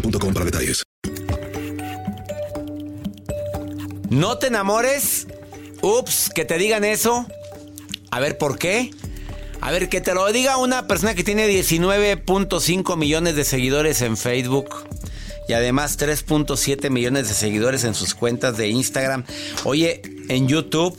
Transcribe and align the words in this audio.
para 0.00 0.44
detalles. 0.44 0.82
No 4.10 4.38
te 4.38 4.46
enamores. 4.48 5.26
Ups, 5.82 6.30
que 6.34 6.44
te 6.44 6.58
digan 6.58 6.84
eso. 6.84 7.26
A 8.10 8.20
ver, 8.20 8.38
¿por 8.38 8.58
qué? 8.58 8.90
A 9.60 9.70
ver, 9.70 9.88
que 9.88 10.00
te 10.00 10.14
lo 10.14 10.30
diga 10.32 10.58
una 10.58 10.86
persona 10.86 11.14
que 11.14 11.24
tiene 11.24 11.48
19.5 11.48 12.96
millones 12.96 13.36
de 13.36 13.44
seguidores 13.44 14.00
en 14.02 14.16
Facebook 14.16 14.68
y 15.48 15.52
además 15.52 15.98
3.7 15.98 16.90
millones 16.90 17.28
de 17.28 17.34
seguidores 17.34 17.84
en 17.84 17.94
sus 17.94 18.14
cuentas 18.14 18.56
de 18.56 18.68
Instagram. 18.68 19.24
Oye, 19.64 20.02
en 20.28 20.48
YouTube. 20.48 20.96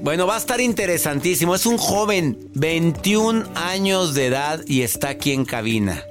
Bueno, 0.00 0.26
va 0.26 0.34
a 0.34 0.38
estar 0.38 0.60
interesantísimo. 0.60 1.54
Es 1.54 1.64
un 1.66 1.78
joven, 1.78 2.50
21 2.54 3.44
años 3.54 4.14
de 4.14 4.26
edad 4.26 4.60
y 4.66 4.82
está 4.82 5.10
aquí 5.10 5.32
en 5.32 5.44
cabina. 5.44 6.04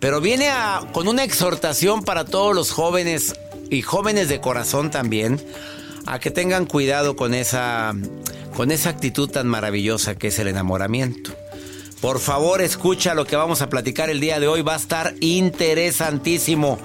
Pero 0.00 0.20
viene 0.20 0.50
con 0.92 1.08
una 1.08 1.24
exhortación 1.24 2.04
para 2.04 2.24
todos 2.24 2.54
los 2.54 2.70
jóvenes 2.70 3.34
y 3.70 3.82
jóvenes 3.82 4.28
de 4.28 4.40
corazón 4.40 4.90
también 4.90 5.40
a 6.06 6.18
que 6.18 6.30
tengan 6.30 6.66
cuidado 6.66 7.16
con 7.16 7.34
esa 7.34 7.94
con 8.54 8.70
esa 8.70 8.90
actitud 8.90 9.28
tan 9.28 9.46
maravillosa 9.46 10.14
que 10.14 10.28
es 10.28 10.38
el 10.38 10.48
enamoramiento. 10.48 11.32
Por 12.00 12.20
favor, 12.20 12.62
escucha 12.62 13.14
lo 13.14 13.26
que 13.26 13.36
vamos 13.36 13.62
a 13.62 13.68
platicar 13.68 14.10
el 14.10 14.20
día 14.20 14.38
de 14.40 14.48
hoy, 14.48 14.62
va 14.62 14.74
a 14.74 14.78
estar 14.78 15.14
interesantísimo. 15.20 16.78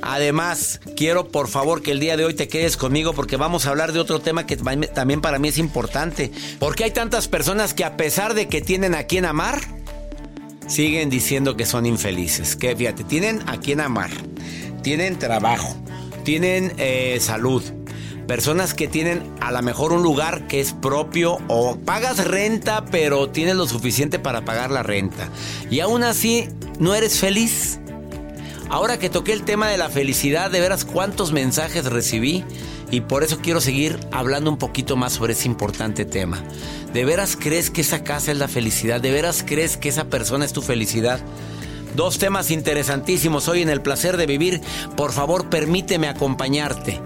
Además, 0.00 0.80
quiero 0.96 1.28
por 1.28 1.48
favor 1.48 1.82
que 1.82 1.90
el 1.90 2.00
día 2.00 2.16
de 2.16 2.24
hoy 2.24 2.34
te 2.34 2.48
quedes 2.48 2.76
conmigo 2.76 3.14
porque 3.14 3.36
vamos 3.36 3.66
a 3.66 3.70
hablar 3.70 3.92
de 3.92 4.00
otro 4.00 4.20
tema 4.20 4.46
que 4.46 4.56
también 4.56 5.20
para 5.20 5.38
mí 5.38 5.48
es 5.48 5.58
importante. 5.58 6.30
Porque 6.58 6.84
hay 6.84 6.90
tantas 6.90 7.26
personas 7.26 7.74
que 7.74 7.84
a 7.84 7.96
pesar 7.96 8.34
de 8.34 8.48
que 8.48 8.60
tienen 8.60 8.94
a 8.94 9.04
quien 9.04 9.24
amar, 9.24 9.60
siguen 10.66 11.10
diciendo 11.10 11.56
que 11.56 11.66
son 11.66 11.86
infelices. 11.86 12.56
Que 12.56 12.74
fíjate, 12.76 13.04
tienen 13.04 13.42
a 13.46 13.58
quien 13.58 13.80
amar, 13.80 14.10
tienen 14.82 15.18
trabajo, 15.18 15.76
tienen 16.24 16.72
eh, 16.78 17.18
salud. 17.20 17.62
Personas 18.26 18.72
que 18.72 18.88
tienen 18.88 19.22
a 19.40 19.52
lo 19.52 19.60
mejor 19.60 19.92
un 19.92 20.02
lugar 20.02 20.46
que 20.46 20.60
es 20.60 20.72
propio 20.72 21.38
o 21.48 21.76
pagas 21.76 22.26
renta, 22.26 22.86
pero 22.86 23.28
tienes 23.28 23.56
lo 23.56 23.66
suficiente 23.66 24.18
para 24.18 24.46
pagar 24.46 24.70
la 24.70 24.82
renta. 24.82 25.28
Y 25.70 25.80
aún 25.80 26.02
así 26.02 26.48
no 26.78 26.94
eres 26.94 27.18
feliz. 27.18 27.80
Ahora 28.70 28.98
que 28.98 29.10
toqué 29.10 29.34
el 29.34 29.44
tema 29.44 29.68
de 29.68 29.76
la 29.76 29.90
felicidad, 29.90 30.50
de 30.50 30.60
veras 30.60 30.86
cuántos 30.86 31.32
mensajes 31.32 31.84
recibí 31.84 32.44
y 32.94 33.00
por 33.00 33.24
eso 33.24 33.40
quiero 33.42 33.60
seguir 33.60 33.98
hablando 34.12 34.48
un 34.48 34.56
poquito 34.56 34.94
más 34.94 35.14
sobre 35.14 35.32
ese 35.32 35.48
importante 35.48 36.04
tema. 36.04 36.44
¿De 36.92 37.04
veras 37.04 37.36
crees 37.36 37.68
que 37.68 37.80
esa 37.80 38.04
casa 38.04 38.30
es 38.30 38.38
la 38.38 38.46
felicidad? 38.46 39.00
¿De 39.00 39.10
veras 39.10 39.42
crees 39.44 39.76
que 39.76 39.88
esa 39.88 40.04
persona 40.04 40.44
es 40.44 40.52
tu 40.52 40.62
felicidad? 40.62 41.18
Dos 41.96 42.18
temas 42.18 42.52
interesantísimos 42.52 43.48
hoy 43.48 43.62
en 43.62 43.68
el 43.68 43.82
placer 43.82 44.16
de 44.16 44.26
vivir. 44.26 44.60
Por 44.96 45.10
favor, 45.10 45.50
permíteme 45.50 46.06
acompañarte. 46.06 47.00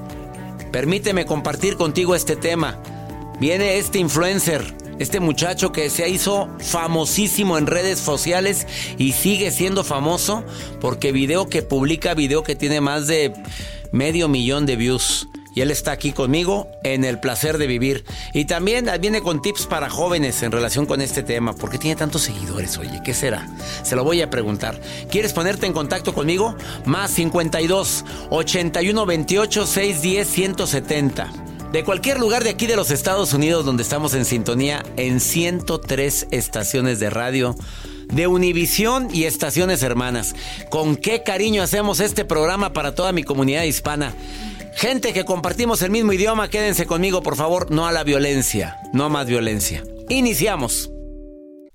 Permíteme 0.72 1.24
compartir 1.24 1.78
contigo 1.78 2.14
este 2.14 2.36
tema. 2.36 2.82
Viene 3.40 3.78
este 3.78 3.98
influencer, 3.98 4.74
este 4.98 5.20
muchacho 5.20 5.72
que 5.72 5.88
se 5.88 6.06
hizo 6.10 6.50
famosísimo 6.58 7.56
en 7.56 7.66
redes 7.66 7.98
sociales 7.98 8.66
y 8.98 9.12
sigue 9.12 9.50
siendo 9.50 9.84
famoso 9.84 10.44
porque 10.82 11.12
video 11.12 11.48
que 11.48 11.62
publica, 11.62 12.12
video 12.12 12.42
que 12.42 12.56
tiene 12.56 12.82
más 12.82 13.06
de 13.06 13.32
medio 13.90 14.28
millón 14.28 14.66
de 14.66 14.76
views. 14.76 15.28
Y 15.54 15.60
él 15.60 15.70
está 15.70 15.92
aquí 15.92 16.12
conmigo 16.12 16.68
en 16.84 17.04
el 17.04 17.20
placer 17.20 17.58
de 17.58 17.66
vivir. 17.66 18.04
Y 18.32 18.44
también 18.44 18.88
viene 19.00 19.22
con 19.22 19.42
tips 19.42 19.66
para 19.66 19.90
jóvenes 19.90 20.42
en 20.42 20.52
relación 20.52 20.86
con 20.86 21.00
este 21.00 21.22
tema. 21.22 21.54
¿Por 21.54 21.70
qué 21.70 21.78
tiene 21.78 21.96
tantos 21.96 22.22
seguidores? 22.22 22.78
Oye, 22.78 23.00
¿qué 23.04 23.14
será? 23.14 23.48
Se 23.82 23.96
lo 23.96 24.04
voy 24.04 24.22
a 24.22 24.30
preguntar. 24.30 24.80
¿Quieres 25.10 25.32
ponerte 25.32 25.66
en 25.66 25.72
contacto 25.72 26.14
conmigo? 26.14 26.54
Más 26.84 27.10
52 27.12 28.04
81 28.30 29.06
28 29.06 29.66
610 29.66 30.28
170. 30.28 31.32
De 31.72 31.84
cualquier 31.84 32.18
lugar 32.18 32.44
de 32.44 32.50
aquí 32.50 32.66
de 32.66 32.76
los 32.76 32.90
Estados 32.90 33.34
Unidos 33.34 33.66
donde 33.66 33.82
estamos 33.82 34.14
en 34.14 34.24
sintonía 34.24 34.82
en 34.96 35.20
103 35.20 36.28
estaciones 36.30 36.98
de 36.98 37.10
radio 37.10 37.56
de 38.12 38.26
Univisión 38.26 39.08
y 39.12 39.24
estaciones 39.24 39.82
hermanas. 39.82 40.34
Con 40.70 40.96
qué 40.96 41.22
cariño 41.22 41.62
hacemos 41.62 42.00
este 42.00 42.24
programa 42.24 42.72
para 42.72 42.94
toda 42.94 43.12
mi 43.12 43.22
comunidad 43.22 43.64
hispana. 43.64 44.14
Gente 44.78 45.12
que 45.12 45.24
compartimos 45.24 45.82
el 45.82 45.90
mismo 45.90 46.12
idioma, 46.12 46.50
quédense 46.50 46.86
conmigo, 46.86 47.20
por 47.20 47.34
favor, 47.34 47.68
no 47.68 47.88
a 47.88 47.90
la 47.90 48.04
violencia, 48.04 48.76
no 48.92 49.08
más 49.08 49.26
violencia. 49.26 49.82
Iniciamos. 50.08 50.92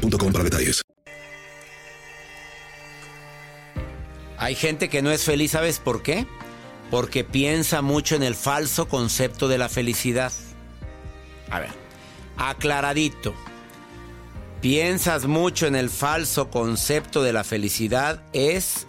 para 0.00 0.44
detalles. 0.44 0.82
Hay 4.36 4.54
gente 4.54 4.88
que 4.88 5.00
no 5.00 5.10
es 5.10 5.24
feliz, 5.24 5.52
¿sabes 5.52 5.78
por 5.78 6.02
qué? 6.02 6.26
Porque 6.90 7.24
piensa 7.24 7.82
mucho 7.82 8.14
en 8.14 8.22
el 8.22 8.34
falso 8.34 8.88
concepto 8.88 9.48
de 9.48 9.58
la 9.58 9.68
felicidad. 9.68 10.32
A 11.50 11.60
ver, 11.60 11.70
aclaradito. 12.36 13.34
Piensas 14.60 15.26
mucho 15.26 15.66
en 15.66 15.76
el 15.76 15.90
falso 15.90 16.50
concepto 16.50 17.22
de 17.22 17.32
la 17.32 17.44
felicidad 17.44 18.22
es... 18.32 18.86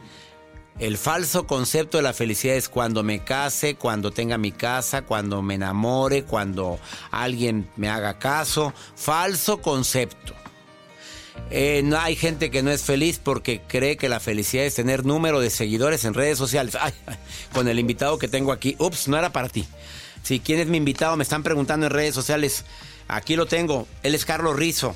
El 0.77 0.97
falso 0.97 1.47
concepto 1.47 1.95
de 1.95 2.03
la 2.03 2.11
felicidad 2.11 2.57
es 2.57 2.67
cuando 2.67 3.01
me 3.01 3.23
case, 3.23 3.75
cuando 3.75 4.11
tenga 4.11 4.37
mi 4.37 4.51
casa, 4.51 5.03
cuando 5.03 5.41
me 5.41 5.53
enamore, 5.53 6.25
cuando 6.25 6.79
alguien 7.11 7.69
me 7.77 7.87
haga 7.87 8.19
caso. 8.19 8.73
Falso 8.97 9.61
concepto. 9.61 10.33
Eh, 11.51 11.81
no 11.83 11.99
hay 11.99 12.15
gente 12.15 12.49
que 12.49 12.63
no 12.63 12.71
es 12.71 12.83
feliz 12.83 13.19
porque 13.23 13.61
cree 13.67 13.97
que 13.97 14.09
la 14.09 14.19
felicidad 14.19 14.65
es 14.65 14.75
tener 14.75 15.05
número 15.05 15.39
de 15.39 15.49
seguidores 15.49 16.05
en 16.05 16.13
redes 16.13 16.37
sociales. 16.37 16.75
Con 17.53 17.67
el 17.67 17.79
invitado 17.79 18.17
que 18.17 18.27
tengo 18.27 18.51
aquí. 18.51 18.75
Ups, 18.79 19.07
no 19.07 19.17
era 19.17 19.31
para 19.31 19.49
ti. 19.49 19.65
Si 20.23 20.39
quién 20.39 20.59
es 20.59 20.67
mi 20.67 20.77
invitado, 20.77 21.15
me 21.17 21.23
están 21.23 21.43
preguntando 21.43 21.85
en 21.85 21.91
redes 21.91 22.15
sociales. 22.15 22.65
Aquí 23.07 23.35
lo 23.35 23.45
tengo. 23.45 23.87
Él 24.01 24.15
es 24.15 24.25
Carlos 24.25 24.55
Rizo. 24.55 24.95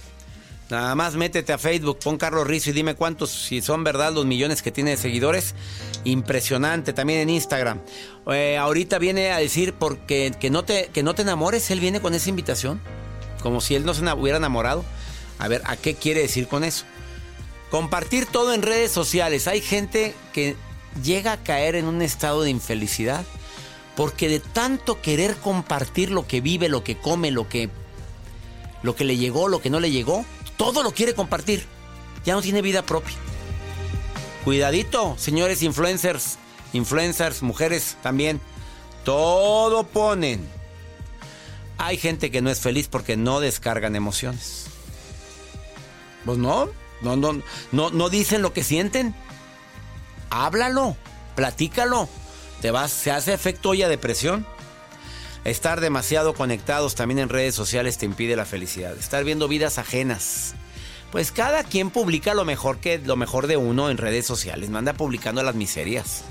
Nada 0.70 0.94
más 0.94 1.16
métete 1.16 1.52
a 1.52 1.58
Facebook, 1.58 1.98
pon 1.98 2.18
Carlos 2.18 2.46
Rizo 2.46 2.70
y 2.70 2.74
dime 2.74 2.94
cuántos, 2.94 3.32
si 3.32 3.60
son 3.60 3.84
verdad 3.84 4.14
los 4.14 4.28
millones 4.28 4.62
que 4.62 4.72
tiene 4.72 4.92
de 4.92 4.98
seguidores. 4.98 5.56
Impresionante. 6.04 6.94
También 6.94 7.22
en 7.22 7.30
Instagram. 7.30 7.82
Eh, 8.32 8.58
ahorita 8.58 9.00
viene 9.00 9.32
a 9.32 9.38
decir 9.38 9.74
porque 9.74 10.32
que 10.40 10.50
no 10.50 10.64
te 10.64 10.90
que 10.94 11.04
no 11.04 11.16
te 11.16 11.24
enamores. 11.24 11.70
Él 11.72 11.80
viene 11.80 12.02
con 12.02 12.14
esa 12.14 12.30
invitación, 12.30 12.80
como 13.42 13.62
si 13.62 13.76
él 13.76 13.86
no 13.86 13.94
se 13.94 14.04
hubiera 14.14 14.38
enamorado. 14.38 14.84
A 15.40 15.48
ver, 15.48 15.62
¿a 15.66 15.78
qué 15.78 15.96
quiere 15.96 16.22
decir 16.22 16.48
con 16.48 16.64
eso? 16.64 16.86
Compartir 17.72 18.26
todo 18.26 18.54
en 18.54 18.62
redes 18.62 18.92
sociales. 18.92 19.48
Hay 19.48 19.62
gente 19.62 20.14
que 20.34 20.56
llega 21.04 21.34
a 21.34 21.44
caer 21.44 21.76
en 21.76 21.86
un 21.86 22.02
estado 22.02 22.44
de 22.44 22.50
infelicidad 22.50 23.26
porque 23.96 24.30
de 24.30 24.40
tanto 24.40 25.02
querer 25.02 25.36
compartir 25.38 26.12
lo 26.12 26.28
que 26.28 26.42
vive, 26.42 26.70
lo 26.70 26.84
que 26.84 26.98
come, 26.98 27.32
lo 27.32 27.50
que 27.50 27.70
lo 28.82 28.96
que 28.96 29.04
le 29.04 29.18
llegó, 29.18 29.48
lo 29.48 29.62
que 29.62 29.70
no 29.70 29.80
le 29.80 29.92
llegó, 29.92 30.26
todo 30.58 30.84
lo 30.84 30.92
quiere 30.92 31.14
compartir. 31.14 31.66
Ya 32.26 32.34
no 32.34 32.42
tiene 32.42 32.62
vida 32.62 32.84
propia. 32.84 33.16
Cuidadito, 34.44 35.16
señores 35.18 35.64
influencers, 35.64 36.38
influencers, 36.74 37.42
mujeres 37.42 37.98
también. 38.02 38.40
Todo 39.04 39.86
ponen. 39.86 40.48
Hay 41.78 41.98
gente 41.98 42.32
que 42.32 42.42
no 42.42 42.50
es 42.50 42.60
feliz 42.60 42.88
porque 42.88 43.18
no 43.18 43.40
descargan 43.40 43.96
emociones. 43.96 44.68
Pues 46.26 46.38
no, 46.38 46.70
no, 47.02 47.16
no, 47.16 47.42
no, 47.72 47.90
no 47.90 48.10
dicen 48.10 48.42
lo 48.42 48.54
que 48.54 48.64
sienten. 48.64 49.16
Háblalo, 50.30 50.96
platícalo. 51.36 52.10
Te 52.62 52.72
vas, 52.72 52.92
se 52.92 53.12
hace 53.12 53.34
efecto 53.34 53.70
olla 53.70 53.88
de 53.88 53.98
presión. 53.98 54.46
Estar 55.46 55.80
demasiado 55.80 56.34
conectados 56.34 56.96
también 56.96 57.20
en 57.20 57.30
redes 57.30 57.56
sociales 57.56 57.98
te 57.98 58.06
impide 58.06 58.36
la 58.36 58.46
felicidad. 58.46 58.98
Estar 58.98 59.24
viendo 59.24 59.48
vidas 59.48 59.78
ajenas. 59.78 60.56
Pues 61.12 61.32
cada 61.32 61.64
quien 61.64 61.90
publica 61.90 62.34
lo 62.34 62.46
mejor 62.46 62.78
que 62.78 63.00
lo 63.00 63.16
mejor 63.16 63.48
de 63.48 63.58
uno 63.58 63.90
en 63.90 63.98
redes 63.98 64.26
sociales. 64.26 64.70
No 64.70 64.78
anda 64.78 64.94
publicando 64.94 65.42
las 65.42 65.56
miserias. 65.56 66.24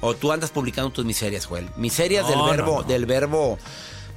O 0.00 0.14
tú 0.14 0.32
andas 0.32 0.50
publicando 0.50 0.90
tus 0.90 1.04
miserias, 1.04 1.46
Joel. 1.46 1.68
Miserias 1.76 2.28
del 2.28 2.38
no, 2.38 2.46
verbo, 2.46 2.82
no. 2.82 2.82
del 2.82 3.06
verbo. 3.06 3.58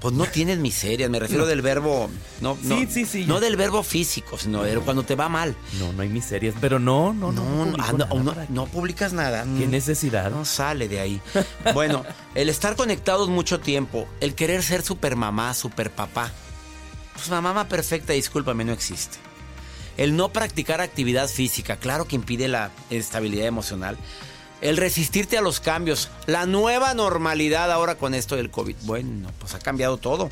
Pues 0.02 0.16
no 0.16 0.26
tienes 0.26 0.58
miserias, 0.58 1.10
me 1.12 1.20
refiero 1.20 1.44
No. 1.44 1.48
del 1.50 1.62
verbo. 1.62 2.10
No, 2.42 2.58
no, 2.64 2.76
Sí, 2.78 2.88
sí, 2.90 3.06
sí. 3.06 3.26
No 3.26 3.40
del 3.40 3.56
verbo 3.56 3.84
físico, 3.84 4.36
sino 4.38 4.64
de 4.64 4.76
cuando 4.80 5.04
te 5.04 5.14
va 5.16 5.30
mal. 5.30 5.56
No, 5.80 5.94
no 5.94 6.02
hay 6.02 6.10
miserias, 6.10 6.56
pero 6.60 6.80
no, 6.80 7.14
no, 7.14 7.32
no. 7.32 7.66
No, 7.68 7.76
ah, 7.80 7.94
no, 7.94 8.24
nada 8.24 8.48
no 8.50 8.66
publicas 8.66 9.14
nada. 9.14 9.44
¿Qué 9.44 9.68
Mm, 9.68 9.70
necesidad? 9.72 10.32
No 10.32 10.44
sale 10.44 10.88
de 10.88 11.00
ahí. 11.00 11.22
Bueno, 11.76 12.04
el 12.34 12.50
estar 12.50 12.76
conectados 12.76 13.30
mucho 13.30 13.60
tiempo, 13.60 14.08
el 14.22 14.34
querer 14.34 14.64
ser 14.64 14.82
super 14.82 15.16
mamá, 15.16 15.54
super 15.54 15.92
papá. 15.92 16.32
Pues 17.14 17.30
la 17.30 17.40
mamá 17.42 17.68
perfecta, 17.68 18.14
discúlpame, 18.14 18.66
no 18.66 18.72
existe. 18.74 19.18
El 19.98 20.16
no 20.16 20.30
practicar 20.30 20.82
actividad 20.82 21.28
física, 21.28 21.76
claro 21.76 22.06
que 22.06 22.16
impide 22.16 22.48
la 22.48 22.72
estabilidad 22.90 23.46
emocional. 23.46 23.98
El 24.62 24.78
resistirte 24.78 25.38
a 25.38 25.42
los 25.42 25.60
cambios, 25.60 26.10
la 26.28 26.46
nueva 26.46 26.94
normalidad 26.94 27.72
ahora 27.72 27.96
con 27.96 28.14
esto 28.14 28.36
del 28.36 28.52
COVID. 28.52 28.76
Bueno, 28.84 29.30
pues 29.40 29.56
ha 29.56 29.60
cambiado 29.60 29.98
todo. 29.98 30.30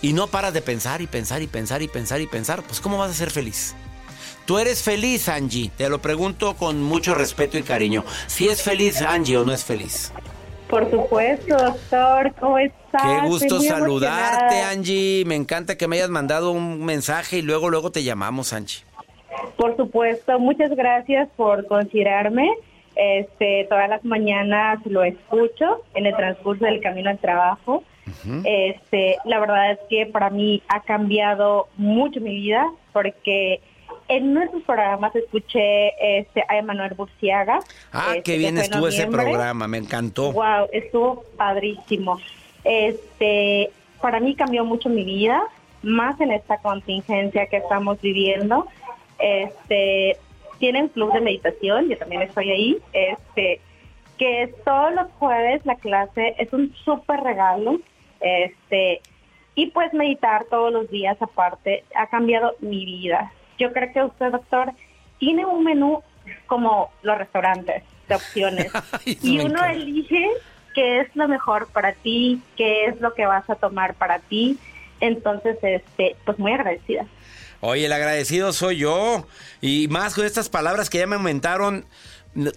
Y 0.00 0.12
no 0.12 0.28
paras 0.28 0.54
de 0.54 0.62
pensar 0.62 1.02
y 1.02 1.06
pensar 1.06 1.42
y 1.42 1.48
pensar 1.48 1.82
y 1.82 1.88
pensar 1.88 2.20
y 2.20 2.26
pensar. 2.26 2.62
Pues 2.62 2.80
¿cómo 2.80 2.98
vas 2.98 3.10
a 3.10 3.14
ser 3.14 3.30
feliz? 3.30 3.74
¿Tú 4.46 4.58
eres 4.58 4.82
feliz, 4.82 5.28
Angie? 5.28 5.70
Te 5.76 5.88
lo 5.88 6.00
pregunto 6.00 6.54
con 6.54 6.82
mucho 6.82 7.14
respeto 7.14 7.58
y 7.58 7.62
cariño. 7.62 8.04
¿Si 8.26 8.48
es 8.48 8.62
feliz 8.62 9.02
Angie 9.02 9.36
o 9.36 9.44
no 9.44 9.52
es 9.52 9.64
feliz? 9.64 10.12
Por 10.68 10.90
supuesto, 10.90 11.56
doctor, 11.56 12.34
¿cómo 12.40 12.58
estás? 12.58 13.02
Qué 13.02 13.26
gusto 13.26 13.60
saludarte, 13.60 14.36
emocionada. 14.36 14.70
Angie. 14.70 15.24
Me 15.26 15.36
encanta 15.36 15.76
que 15.76 15.86
me 15.86 15.96
hayas 15.96 16.10
mandado 16.10 16.50
un 16.50 16.84
mensaje 16.84 17.38
y 17.38 17.42
luego, 17.42 17.70
luego 17.70 17.92
te 17.92 18.02
llamamos, 18.02 18.52
Angie. 18.52 18.82
Por 19.56 19.76
supuesto, 19.76 20.38
muchas 20.38 20.70
gracias 20.70 21.28
por 21.36 21.66
considerarme. 21.66 22.48
Este, 23.02 23.66
todas 23.68 23.88
las 23.88 24.04
mañanas 24.04 24.78
lo 24.86 25.02
escucho 25.02 25.82
en 25.94 26.06
el 26.06 26.14
transcurso 26.14 26.66
del 26.66 26.80
camino 26.80 27.10
al 27.10 27.18
trabajo. 27.18 27.82
Este, 28.44 29.16
la 29.24 29.40
verdad 29.40 29.72
es 29.72 29.78
que 29.90 30.06
para 30.06 30.30
mí 30.30 30.62
ha 30.68 30.80
cambiado 30.82 31.66
mucho 31.76 32.20
mi 32.20 32.34
vida 32.34 32.70
porque 32.92 33.60
en 34.06 34.32
nuestros 34.32 34.62
programas 34.62 35.16
escuché 35.16 36.18
este, 36.18 36.44
a 36.48 36.58
Emanuel 36.58 36.94
Burciaga. 36.94 37.58
Ah, 37.92 38.04
este, 38.10 38.22
qué 38.22 38.32
que 38.32 38.38
bien 38.38 38.58
estuvo 38.58 38.86
ese 38.86 39.08
programa, 39.08 39.66
me 39.66 39.78
encantó. 39.78 40.32
Wow, 40.32 40.68
estuvo 40.70 41.24
padrísimo. 41.36 42.20
Este, 42.62 43.70
para 44.00 44.20
mí 44.20 44.36
cambió 44.36 44.64
mucho 44.64 44.88
mi 44.88 45.02
vida, 45.02 45.42
más 45.82 46.20
en 46.20 46.30
esta 46.30 46.58
contingencia 46.58 47.46
que 47.46 47.56
estamos 47.56 48.00
viviendo. 48.00 48.68
Este, 49.18 50.18
tienen 50.62 50.86
club 50.86 51.12
de 51.12 51.20
meditación, 51.20 51.88
yo 51.88 51.98
también 51.98 52.22
estoy 52.22 52.48
ahí. 52.52 52.78
Este, 52.92 53.60
que 54.16 54.44
es 54.44 54.64
todos 54.64 54.94
los 54.94 55.10
jueves 55.18 55.66
la 55.66 55.74
clase 55.74 56.36
es 56.38 56.52
un 56.52 56.72
súper 56.84 57.18
regalo. 57.18 57.80
Este, 58.20 59.00
y 59.56 59.72
pues 59.72 59.92
meditar 59.92 60.44
todos 60.44 60.72
los 60.72 60.88
días 60.88 61.20
aparte 61.20 61.82
ha 61.96 62.06
cambiado 62.06 62.54
mi 62.60 62.84
vida. 62.84 63.32
yo 63.58 63.72
creo 63.72 63.92
que 63.92 64.04
usted, 64.04 64.30
doctor, 64.30 64.70
tiene 65.18 65.44
un 65.44 65.64
menú 65.64 66.00
como 66.46 66.92
los 67.02 67.18
restaurantes 67.18 67.82
de 68.06 68.14
opciones 68.14 68.72
y 69.04 69.40
uno 69.40 69.64
elige 69.64 70.28
qué 70.76 71.00
es 71.00 71.16
lo 71.16 71.26
mejor 71.26 71.66
para 71.72 71.92
ti, 71.92 72.40
qué 72.56 72.84
es 72.84 73.00
lo 73.00 73.14
que 73.14 73.26
vas 73.26 73.50
a 73.50 73.56
tomar 73.56 73.94
para 73.94 74.20
ti. 74.20 74.58
Entonces, 75.00 75.58
este, 75.62 76.14
pues 76.24 76.38
muy 76.38 76.52
agradecida. 76.52 77.04
Oye, 77.64 77.86
el 77.86 77.92
agradecido 77.92 78.52
soy 78.52 78.78
yo. 78.78 79.24
Y 79.60 79.86
más 79.86 80.14
con 80.14 80.26
estas 80.26 80.48
palabras 80.48 80.90
que 80.90 80.98
ya 80.98 81.06
me 81.06 81.14
aumentaron 81.14 81.86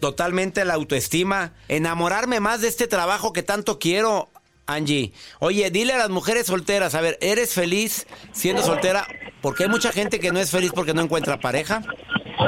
totalmente 0.01 0.65
la 0.65 0.73
autoestima. 0.73 1.53
Enamorarme 1.67 2.39
más 2.39 2.61
de 2.61 2.69
este 2.69 2.87
trabajo 2.87 3.31
que 3.31 3.43
tanto 3.43 3.77
quiero, 3.77 4.29
Angie. 4.65 5.13
Oye, 5.39 5.69
dile 5.69 5.93
a 5.93 5.99
las 5.99 6.09
mujeres 6.09 6.47
solteras, 6.47 6.95
a 6.95 7.01
ver, 7.01 7.19
¿eres 7.21 7.53
feliz 7.53 8.07
siendo 8.31 8.63
soltera? 8.63 9.05
Porque 9.43 9.65
hay 9.65 9.69
mucha 9.69 9.91
gente 9.91 10.19
que 10.19 10.31
no 10.31 10.39
es 10.39 10.49
feliz 10.49 10.71
porque 10.73 10.95
no 10.95 11.01
encuentra 11.01 11.39
pareja. 11.39 11.83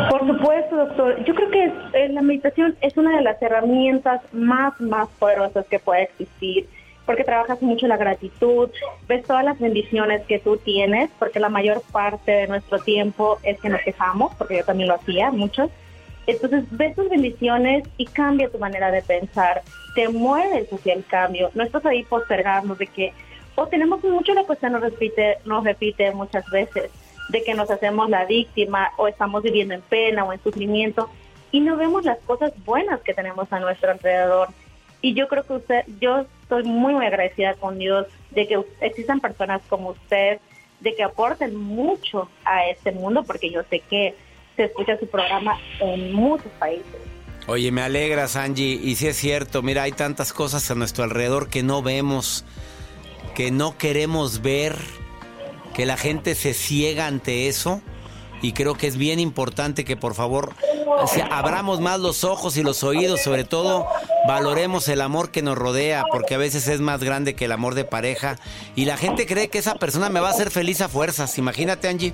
Por 0.09 0.25
supuesto, 0.25 0.77
doctor. 0.77 1.23
Yo 1.25 1.35
creo 1.35 1.51
que 1.51 1.63
eh, 1.93 2.09
la 2.09 2.23
meditación 2.23 2.75
es 2.81 2.97
una 2.97 3.17
de 3.17 3.21
las 3.21 3.39
herramientas 3.39 4.21
más, 4.31 4.73
más 4.81 5.07
poderosas 5.19 5.67
que 5.67 5.77
puede 5.77 6.03
existir, 6.03 6.67
porque 7.07 7.23
trabajas 7.23 7.61
mucho 7.61 7.87
la 7.87 7.95
gratitud, 7.95 8.69
ves 9.07 9.25
todas 9.25 9.43
las 9.43 9.57
bendiciones 9.57 10.23
que 10.27 10.39
tú 10.39 10.57
tienes, 10.57 11.09
porque 11.17 11.39
la 11.39 11.47
mayor 11.47 11.81
parte 11.91 12.33
de 12.33 12.47
nuestro 12.47 12.79
tiempo 12.79 13.39
es 13.43 13.59
que 13.61 13.69
nos 13.69 13.81
quejamos, 13.81 14.35
porque 14.35 14.57
yo 14.57 14.65
también 14.65 14.89
lo 14.89 14.95
hacía, 14.95 15.31
muchos. 15.31 15.71
Entonces 16.27 16.65
ves 16.69 16.95
tus 16.95 17.09
bendiciones 17.09 17.85
y 17.95 18.05
cambia 18.05 18.49
tu 18.49 18.59
manera 18.59 18.91
de 18.91 19.01
pensar, 19.01 19.61
te 19.95 20.09
mueves 20.09 20.71
hacia 20.71 20.93
el 20.93 21.05
cambio, 21.05 21.49
no 21.55 21.63
estás 21.63 21.85
ahí 21.85 22.03
postergando 22.03 22.75
de 22.75 22.87
que, 22.87 23.13
o 23.55 23.65
tenemos 23.67 24.03
mucho 24.03 24.33
la 24.33 24.43
cuestión 24.43 24.73
nos 24.73 24.81
repite, 24.81 25.37
nos 25.45 25.63
repite 25.63 26.11
muchas 26.11 26.45
veces 26.49 26.91
de 27.29 27.41
que 27.41 27.53
nos 27.53 27.71
hacemos 27.71 28.09
la 28.09 28.25
víctima 28.25 28.91
o 28.97 29.07
estamos 29.07 29.43
viviendo 29.43 29.73
en 29.73 29.81
pena 29.81 30.25
o 30.25 30.33
en 30.33 30.43
sufrimiento 30.43 31.09
y 31.53 31.61
no 31.61 31.77
vemos 31.77 32.03
las 32.03 32.19
cosas 32.19 32.51
buenas 32.65 32.99
que 33.01 33.13
tenemos 33.13 33.51
a 33.53 33.61
nuestro 33.61 33.91
alrededor. 33.91 34.49
Y 35.07 35.13
yo 35.13 35.29
creo 35.29 35.43
que 35.43 35.53
usted, 35.53 35.85
yo 36.01 36.25
estoy 36.41 36.63
muy, 36.63 36.93
muy 36.93 37.05
agradecida 37.05 37.53
con 37.53 37.79
Dios 37.79 38.07
de 38.31 38.45
que 38.45 38.59
existan 38.81 39.21
personas 39.21 39.61
como 39.69 39.91
usted, 39.91 40.39
de 40.81 40.95
que 40.95 41.01
aporten 41.01 41.55
mucho 41.55 42.29
a 42.43 42.67
este 42.67 42.91
mundo, 42.91 43.23
porque 43.23 43.49
yo 43.49 43.61
sé 43.69 43.79
que 43.89 44.15
se 44.57 44.65
escucha 44.65 44.99
su 44.99 45.07
programa 45.07 45.57
en 45.79 46.11
muchos 46.11 46.51
países. 46.59 46.97
Oye, 47.47 47.71
me 47.71 47.83
alegra, 47.83 48.27
Angie, 48.35 48.81
y 48.83 48.95
si 48.95 49.07
es 49.07 49.15
cierto, 49.15 49.61
mira, 49.61 49.83
hay 49.83 49.93
tantas 49.93 50.33
cosas 50.33 50.69
a 50.69 50.75
nuestro 50.75 51.05
alrededor 51.05 51.49
que 51.49 51.63
no 51.63 51.81
vemos, 51.81 52.43
que 53.33 53.49
no 53.49 53.77
queremos 53.77 54.41
ver 54.41 54.75
que 55.73 55.85
la 55.85 55.95
gente 55.95 56.35
se 56.35 56.53
ciega 56.53 57.07
ante 57.07 57.47
eso 57.47 57.81
y 58.41 58.53
creo 58.53 58.75
que 58.75 58.87
es 58.87 58.97
bien 58.97 59.19
importante 59.19 59.85
que 59.85 59.97
por 59.97 60.13
favor 60.13 60.53
abramos 61.31 61.79
más 61.79 61.99
los 61.99 62.23
ojos 62.23 62.57
y 62.57 62.63
los 62.63 62.83
oídos, 62.83 63.21
sobre 63.21 63.43
todo 63.43 63.87
valoremos 64.27 64.87
el 64.89 65.01
amor 65.01 65.31
que 65.31 65.41
nos 65.41 65.57
rodea, 65.57 66.03
porque 66.11 66.35
a 66.35 66.37
veces 66.37 66.67
es 66.67 66.79
más 66.79 67.03
grande 67.03 67.35
que 67.35 67.45
el 67.45 67.51
amor 67.51 67.75
de 67.75 67.85
pareja 67.85 68.37
y 68.75 68.85
la 68.85 68.97
gente 68.97 69.25
cree 69.25 69.49
que 69.49 69.57
esa 69.57 69.75
persona 69.75 70.09
me 70.09 70.19
va 70.19 70.29
a 70.29 70.31
hacer 70.31 70.51
feliz 70.51 70.81
a 70.81 70.89
fuerzas. 70.89 71.37
Imagínate, 71.37 71.87
Angie. 71.87 72.13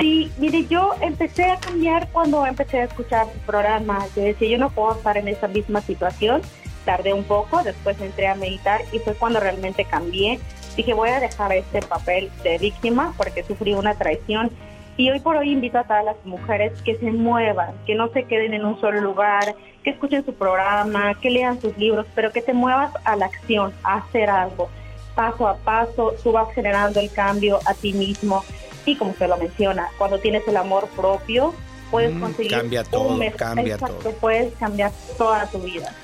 Sí, 0.00 0.30
mire, 0.38 0.66
yo 0.66 0.94
empecé 1.00 1.44
a 1.44 1.58
cambiar 1.58 2.10
cuando 2.10 2.44
empecé 2.44 2.80
a 2.80 2.84
escuchar 2.84 3.26
su 3.32 3.38
programa. 3.40 4.06
Yo 4.14 4.22
decía, 4.22 4.48
yo 4.48 4.58
no 4.58 4.70
puedo 4.70 4.94
estar 4.94 5.16
en 5.16 5.28
esa 5.28 5.48
misma 5.48 5.80
situación. 5.80 6.42
Tardé 6.84 7.12
un 7.14 7.24
poco, 7.24 7.62
después 7.62 7.98
entré 8.00 8.26
a 8.26 8.34
meditar 8.34 8.82
y 8.92 8.98
fue 8.98 9.14
cuando 9.14 9.40
realmente 9.40 9.84
cambié 9.84 10.40
Dije, 10.76 10.94
voy 10.94 11.10
a 11.10 11.20
dejar 11.20 11.52
este 11.52 11.82
papel 11.82 12.30
de 12.42 12.58
víctima 12.58 13.12
porque 13.16 13.42
sufrí 13.44 13.74
una 13.74 13.94
traición. 13.94 14.50
Y 14.96 15.10
hoy 15.10 15.20
por 15.20 15.36
hoy 15.36 15.50
invito 15.50 15.78
a 15.78 15.84
todas 15.84 16.04
las 16.04 16.16
mujeres 16.24 16.72
que 16.82 16.96
se 16.96 17.10
muevan, 17.10 17.72
que 17.86 17.94
no 17.94 18.08
se 18.08 18.24
queden 18.24 18.54
en 18.54 18.64
un 18.64 18.80
solo 18.80 19.00
lugar, 19.00 19.54
que 19.82 19.90
escuchen 19.90 20.24
su 20.24 20.34
programa, 20.34 21.14
que 21.20 21.30
lean 21.30 21.60
sus 21.60 21.76
libros, 21.78 22.06
pero 22.14 22.30
que 22.30 22.42
te 22.42 22.52
muevas 22.52 22.92
a 23.04 23.16
la 23.16 23.26
acción, 23.26 23.72
a 23.82 23.98
hacer 23.98 24.28
algo. 24.28 24.68
Paso 25.14 25.46
a 25.48 25.56
paso, 25.56 26.14
tú 26.22 26.32
vas 26.32 26.52
generando 26.54 27.00
el 27.00 27.10
cambio 27.10 27.58
a 27.66 27.74
ti 27.74 27.92
mismo. 27.92 28.44
Y 28.84 28.96
como 28.96 29.14
se 29.14 29.28
lo 29.28 29.36
menciona, 29.36 29.88
cuando 29.98 30.18
tienes 30.18 30.46
el 30.48 30.56
amor 30.56 30.88
propio, 30.88 31.54
puedes 31.90 32.14
mm, 32.14 32.20
conseguir 32.20 32.52
cambia 32.52 32.84
todo, 32.84 33.20
cambia 33.36 33.78
todo. 33.78 34.12
puedes 34.20 34.54
cambiar 34.54 34.90
toda 35.16 35.46
tu 35.46 35.58
vida. 35.58 35.94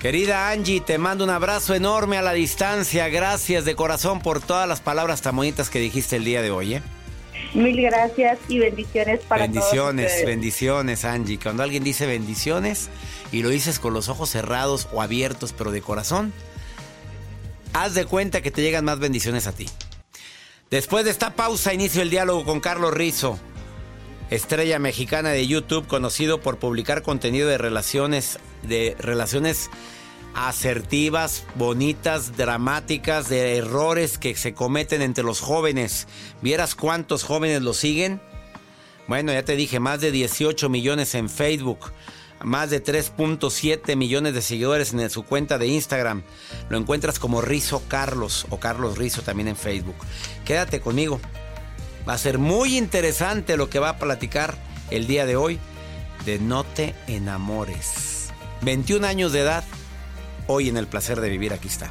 Querida 0.00 0.50
Angie, 0.50 0.80
te 0.80 0.96
mando 0.96 1.24
un 1.24 1.30
abrazo 1.30 1.74
enorme 1.74 2.18
a 2.18 2.22
la 2.22 2.32
distancia. 2.32 3.08
Gracias 3.08 3.64
de 3.64 3.74
corazón 3.74 4.20
por 4.20 4.40
todas 4.40 4.68
las 4.68 4.80
palabras 4.80 5.22
tan 5.22 5.34
bonitas 5.34 5.70
que 5.70 5.80
dijiste 5.80 6.14
el 6.14 6.24
día 6.24 6.40
de 6.40 6.52
hoy. 6.52 6.74
¿eh? 6.74 6.82
Mil 7.52 7.82
gracias 7.82 8.38
y 8.46 8.60
bendiciones 8.60 9.20
para 9.26 9.42
bendiciones, 9.42 10.12
todos 10.12 10.26
Bendiciones, 10.26 11.04
Angie. 11.04 11.40
Cuando 11.40 11.64
alguien 11.64 11.82
dice 11.82 12.06
bendiciones 12.06 12.90
y 13.32 13.42
lo 13.42 13.48
dices 13.48 13.80
con 13.80 13.92
los 13.92 14.08
ojos 14.08 14.30
cerrados 14.30 14.86
o 14.92 15.02
abiertos, 15.02 15.52
pero 15.52 15.72
de 15.72 15.82
corazón, 15.82 16.32
haz 17.72 17.94
de 17.94 18.04
cuenta 18.04 18.40
que 18.40 18.52
te 18.52 18.62
llegan 18.62 18.84
más 18.84 19.00
bendiciones 19.00 19.48
a 19.48 19.52
ti. 19.52 19.66
Después 20.70 21.06
de 21.06 21.10
esta 21.10 21.34
pausa, 21.34 21.74
inicio 21.74 22.02
el 22.02 22.10
diálogo 22.10 22.44
con 22.44 22.60
Carlos 22.60 22.94
Rizo, 22.94 23.36
estrella 24.30 24.78
mexicana 24.78 25.30
de 25.30 25.46
YouTube, 25.46 25.86
conocido 25.86 26.40
por 26.40 26.58
publicar 26.58 27.02
contenido 27.02 27.48
de 27.48 27.58
relaciones 27.58 28.38
de 28.62 28.96
relaciones 28.98 29.70
asertivas, 30.34 31.44
bonitas, 31.56 32.36
dramáticas, 32.36 33.28
de 33.28 33.56
errores 33.56 34.18
que 34.18 34.36
se 34.36 34.54
cometen 34.54 35.02
entre 35.02 35.24
los 35.24 35.40
jóvenes. 35.40 36.06
¿Vieras 36.42 36.74
cuántos 36.74 37.24
jóvenes 37.24 37.62
lo 37.62 37.74
siguen? 37.74 38.20
Bueno, 39.06 39.32
ya 39.32 39.44
te 39.44 39.56
dije, 39.56 39.80
más 39.80 40.00
de 40.00 40.10
18 40.12 40.68
millones 40.68 41.14
en 41.14 41.30
Facebook, 41.30 41.92
más 42.44 42.70
de 42.70 42.84
3.7 42.84 43.96
millones 43.96 44.34
de 44.34 44.42
seguidores 44.42 44.92
en 44.92 45.10
su 45.10 45.24
cuenta 45.24 45.58
de 45.58 45.66
Instagram. 45.66 46.22
Lo 46.68 46.78
encuentras 46.78 47.18
como 47.18 47.40
Rizo 47.40 47.82
Carlos 47.88 48.46
o 48.50 48.60
Carlos 48.60 48.98
Rizo 48.98 49.22
también 49.22 49.48
en 49.48 49.56
Facebook. 49.56 49.96
Quédate 50.44 50.80
conmigo. 50.80 51.20
Va 52.08 52.14
a 52.14 52.18
ser 52.18 52.38
muy 52.38 52.78
interesante 52.78 53.56
lo 53.56 53.68
que 53.68 53.78
va 53.78 53.90
a 53.90 53.98
platicar 53.98 54.56
el 54.90 55.06
día 55.06 55.26
de 55.26 55.36
hoy 55.36 55.58
de 56.24 56.38
No 56.38 56.64
te 56.64 56.94
enamores. 57.06 58.30
21 58.62 59.06
años 59.06 59.32
de 59.32 59.40
edad, 59.40 59.64
hoy 60.46 60.68
en 60.68 60.76
el 60.76 60.86
placer 60.86 61.20
de 61.20 61.28
vivir 61.28 61.52
aquí 61.52 61.68
está 61.68 61.90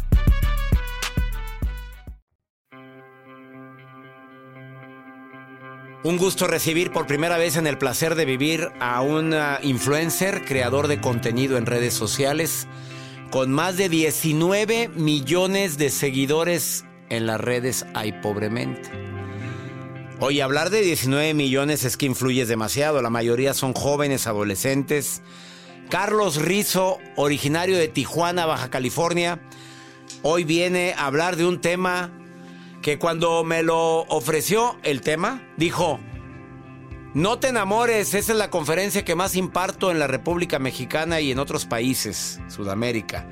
Un 6.03 6.17
gusto 6.17 6.47
recibir 6.47 6.91
por 6.91 7.05
primera 7.05 7.37
vez 7.37 7.57
en 7.57 7.67
el 7.67 7.77
placer 7.77 8.15
de 8.15 8.25
vivir 8.25 8.69
a 8.79 9.01
un 9.01 9.35
ah, 9.35 9.59
influencer, 9.61 10.43
creador 10.45 10.87
de 10.87 10.99
contenido 10.99 11.57
en 11.57 11.67
redes 11.67 11.93
sociales, 11.93 12.67
con 13.29 13.51
más 13.51 13.77
de 13.77 13.87
19 13.87 14.89
millones 14.95 15.77
de 15.77 15.91
seguidores 15.91 16.85
en 17.09 17.27
las 17.27 17.39
redes 17.39 17.85
hay 17.93 18.13
pobremente. 18.13 18.89
Oye, 20.19 20.41
hablar 20.41 20.71
de 20.71 20.81
19 20.81 21.35
millones 21.35 21.83
es 21.83 21.97
que 21.97 22.07
influyes 22.07 22.47
demasiado. 22.47 22.99
La 23.03 23.11
mayoría 23.11 23.53
son 23.53 23.73
jóvenes, 23.73 24.25
adolescentes. 24.25 25.21
Carlos 25.91 26.37
Rizo, 26.37 26.97
originario 27.15 27.77
de 27.77 27.87
Tijuana, 27.87 28.47
Baja 28.47 28.71
California, 28.71 29.39
hoy 30.23 30.45
viene 30.45 30.95
a 30.97 31.05
hablar 31.05 31.35
de 31.35 31.45
un 31.45 31.61
tema 31.61 32.11
que 32.81 32.97
cuando 32.97 33.43
me 33.43 33.63
lo 33.63 34.01
ofreció 34.03 34.77
el 34.83 35.01
tema, 35.01 35.47
dijo, 35.57 35.99
no 37.13 37.39
te 37.39 37.49
enamores, 37.49 38.13
esa 38.13 38.31
es 38.31 38.37
la 38.37 38.49
conferencia 38.49 39.05
que 39.05 39.15
más 39.15 39.35
imparto 39.35 39.91
en 39.91 39.99
la 39.99 40.07
República 40.07 40.59
Mexicana 40.59 41.19
y 41.19 41.31
en 41.31 41.39
otros 41.39 41.65
países, 41.65 42.39
Sudamérica. 42.47 43.27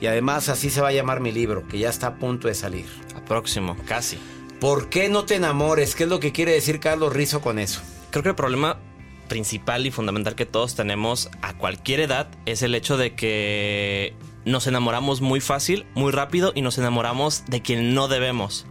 Y 0.00 0.06
además 0.06 0.48
así 0.48 0.70
se 0.70 0.80
va 0.80 0.88
a 0.88 0.92
llamar 0.92 1.20
mi 1.20 1.32
libro, 1.32 1.66
que 1.68 1.78
ya 1.78 1.90
está 1.90 2.08
a 2.08 2.14
punto 2.16 2.48
de 2.48 2.54
salir. 2.54 2.86
A 3.14 3.24
próximo, 3.24 3.76
casi. 3.86 4.18
¿Por 4.60 4.88
qué 4.88 5.08
no 5.08 5.24
te 5.24 5.36
enamores? 5.36 5.94
¿Qué 5.94 6.04
es 6.04 6.08
lo 6.08 6.20
que 6.20 6.32
quiere 6.32 6.52
decir 6.52 6.80
Carlos 6.80 7.12
Rizo 7.12 7.40
con 7.40 7.58
eso? 7.58 7.80
Creo 8.10 8.22
que 8.22 8.30
el 8.30 8.34
problema 8.34 8.78
principal 9.28 9.86
y 9.86 9.90
fundamental 9.90 10.34
que 10.34 10.46
todos 10.46 10.74
tenemos 10.74 11.30
a 11.42 11.52
cualquier 11.52 12.00
edad 12.00 12.28
es 12.46 12.62
el 12.62 12.74
hecho 12.74 12.96
de 12.96 13.14
que 13.14 14.14
nos 14.44 14.66
enamoramos 14.66 15.20
muy 15.20 15.40
fácil, 15.40 15.86
muy 15.94 16.10
rápido 16.10 16.52
y 16.54 16.62
nos 16.62 16.78
enamoramos 16.78 17.44
de 17.46 17.60
quien 17.60 17.94
no 17.94 18.08
debemos. 18.08 18.66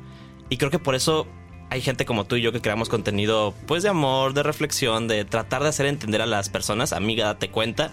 Y 0.50 0.58
creo 0.58 0.72
que 0.72 0.80
por 0.80 0.96
eso 0.96 1.28
hay 1.70 1.82
gente 1.82 2.06
como 2.06 2.26
tú 2.26 2.38
y 2.38 2.42
yo 2.42 2.52
que 2.52 2.62
creamos 2.62 2.90
contenido 2.90 3.54
pues 3.66 3.84
de 3.84 3.90
amor, 3.90 4.34
de 4.34 4.44
reflexión, 4.44 5.08
de 5.08 5.26
tratar 5.26 5.64
de 5.64 5.70
hacer 5.70 5.86
entender 5.86 6.22
a 6.22 6.26
las 6.26 6.50
personas, 6.50 6.94
amiga, 6.94 7.26
date 7.26 7.50
cuenta 7.50 7.92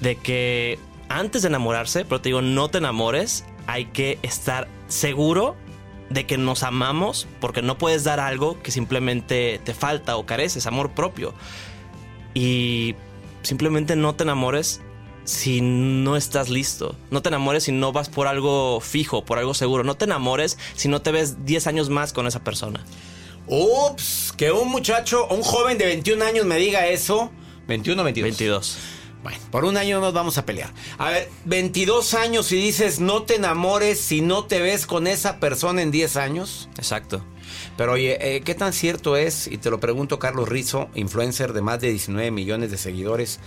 de 0.00 0.16
que 0.16 0.78
antes 1.08 1.42
de 1.42 1.48
enamorarse, 1.48 2.04
pero 2.04 2.20
te 2.20 2.28
digo, 2.28 2.42
no 2.42 2.68
te 2.68 2.78
enamores, 2.78 3.44
hay 3.66 3.86
que 3.86 4.18
estar 4.22 4.68
seguro 4.88 5.56
de 6.10 6.26
que 6.26 6.38
nos 6.38 6.62
amamos 6.62 7.26
porque 7.40 7.62
no 7.62 7.78
puedes 7.78 8.04
dar 8.04 8.20
algo 8.20 8.60
que 8.62 8.70
simplemente 8.70 9.60
te 9.64 9.74
falta 9.74 10.16
o 10.16 10.26
careces, 10.26 10.66
amor 10.66 10.90
propio. 10.90 11.34
Y 12.34 12.94
simplemente 13.42 13.96
no 13.96 14.14
te 14.14 14.24
enamores 14.24 14.80
si 15.24 15.60
no 15.60 16.16
estás 16.16 16.48
listo. 16.48 16.96
No 17.10 17.22
te 17.22 17.28
enamores 17.28 17.64
si 17.64 17.72
no 17.72 17.92
vas 17.92 18.08
por 18.08 18.26
algo 18.26 18.80
fijo, 18.80 19.24
por 19.24 19.38
algo 19.38 19.54
seguro. 19.54 19.84
No 19.84 19.96
te 19.96 20.04
enamores 20.04 20.58
si 20.74 20.88
no 20.88 21.02
te 21.02 21.12
ves 21.12 21.44
10 21.44 21.66
años 21.66 21.90
más 21.90 22.12
con 22.12 22.26
esa 22.26 22.44
persona. 22.44 22.84
Ups, 23.46 24.32
que 24.36 24.52
un 24.52 24.68
muchacho, 24.68 25.26
un 25.28 25.42
joven 25.42 25.76
de 25.78 25.86
21 25.86 26.24
años 26.24 26.46
me 26.46 26.56
diga 26.56 26.86
eso. 26.86 27.30
21 27.68 28.00
o 28.00 28.04
22. 28.04 28.38
22. 28.38 28.78
Bueno, 29.22 29.38
por 29.50 29.64
un 29.64 29.78
año 29.78 30.00
nos 30.00 30.12
vamos 30.12 30.36
a 30.36 30.44
pelear. 30.44 30.72
A 30.98 31.10
ver, 31.10 31.30
22 31.46 32.12
años 32.12 32.52
y 32.52 32.56
dices 32.56 33.00
no 33.00 33.22
te 33.22 33.36
enamores 33.36 33.98
si 33.98 34.20
no 34.20 34.44
te 34.44 34.60
ves 34.60 34.86
con 34.86 35.06
esa 35.06 35.40
persona 35.40 35.80
en 35.80 35.90
10 35.90 36.16
años. 36.16 36.68
Exacto. 36.76 37.24
Pero 37.76 37.92
oye, 37.92 38.18
eh, 38.20 38.42
¿qué 38.42 38.54
tan 38.54 38.72
cierto 38.72 39.16
es? 39.16 39.46
Y 39.46 39.56
te 39.58 39.70
lo 39.70 39.80
pregunto 39.80 40.18
Carlos 40.18 40.48
Rizo, 40.48 40.88
influencer 40.94 41.54
de 41.54 41.62
más 41.62 41.80
de 41.80 41.90
19 41.90 42.30
millones 42.30 42.70
de 42.70 42.76
seguidores. 42.76 43.40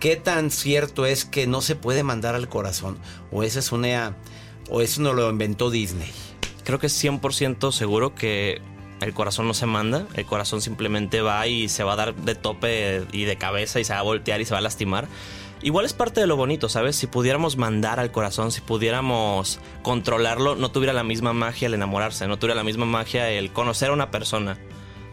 ¿Qué 0.00 0.16
tan 0.16 0.50
cierto 0.50 1.06
es 1.06 1.24
que 1.24 1.46
no 1.46 1.62
se 1.62 1.74
puede 1.74 2.02
mandar 2.02 2.34
al 2.34 2.48
corazón? 2.48 2.98
¿O 3.30 3.42
esa 3.42 3.58
es 3.58 3.72
una... 3.72 4.16
o 4.68 4.80
eso 4.82 5.00
no 5.00 5.12
lo 5.14 5.30
inventó 5.30 5.70
Disney? 5.70 6.10
Creo 6.64 6.78
que 6.78 6.88
es 6.88 7.04
100% 7.04 7.72
seguro 7.72 8.14
que 8.14 8.60
el 9.00 9.14
corazón 9.14 9.46
no 9.46 9.54
se 9.54 9.66
manda, 9.66 10.06
el 10.14 10.26
corazón 10.26 10.60
simplemente 10.60 11.20
va 11.20 11.46
y 11.46 11.68
se 11.68 11.84
va 11.84 11.94
a 11.94 11.96
dar 11.96 12.14
de 12.14 12.34
tope 12.34 13.04
y 13.12 13.24
de 13.24 13.36
cabeza 13.36 13.80
y 13.80 13.84
se 13.84 13.92
va 13.92 14.00
a 14.00 14.02
voltear 14.02 14.40
y 14.40 14.44
se 14.44 14.52
va 14.52 14.58
a 14.58 14.62
lastimar. 14.62 15.08
Igual 15.62 15.86
es 15.86 15.94
parte 15.94 16.20
de 16.20 16.26
lo 16.26 16.36
bonito, 16.36 16.68
¿sabes? 16.68 16.96
Si 16.96 17.06
pudiéramos 17.06 17.56
mandar 17.56 17.98
al 17.98 18.12
corazón, 18.12 18.52
si 18.52 18.60
pudiéramos 18.60 19.58
controlarlo, 19.82 20.54
no 20.54 20.70
tuviera 20.70 20.92
la 20.92 21.04
misma 21.04 21.32
magia 21.32 21.66
el 21.66 21.74
enamorarse, 21.74 22.28
no 22.28 22.38
tuviera 22.38 22.54
la 22.54 22.64
misma 22.64 22.84
magia 22.84 23.30
el 23.30 23.52
conocer 23.52 23.88
a 23.88 23.94
una 23.94 24.10
persona. 24.10 24.58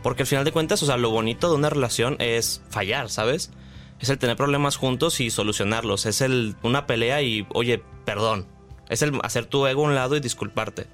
Porque 0.02 0.24
al 0.24 0.28
final 0.28 0.44
de 0.44 0.52
cuentas, 0.52 0.84
o 0.84 0.86
sea, 0.86 0.98
lo 0.98 1.12
bonito 1.12 1.50
de 1.50 1.56
una 1.56 1.70
relación 1.70 2.18
es 2.20 2.62
fallar, 2.70 3.10
¿sabes? 3.10 3.52
Es 4.00 4.10
el 4.10 4.18
tener 4.18 4.36
problemas 4.36 4.76
juntos 4.76 5.20
y 5.20 5.30
solucionarlos. 5.30 6.06
Es 6.06 6.22
el 6.22 6.56
una 6.62 6.88
pelea 6.88 7.22
y, 7.22 7.48
oye, 7.54 7.82
perdón. 8.06 8.48
Es 8.90 9.02
el 9.02 9.20
hacer 9.24 9.46
tu 9.46 9.66
ego 9.66 9.84
a 9.84 9.88
un 9.88 9.96
lado 9.96 10.16
y 10.16 10.20
disculparte. 10.20 10.88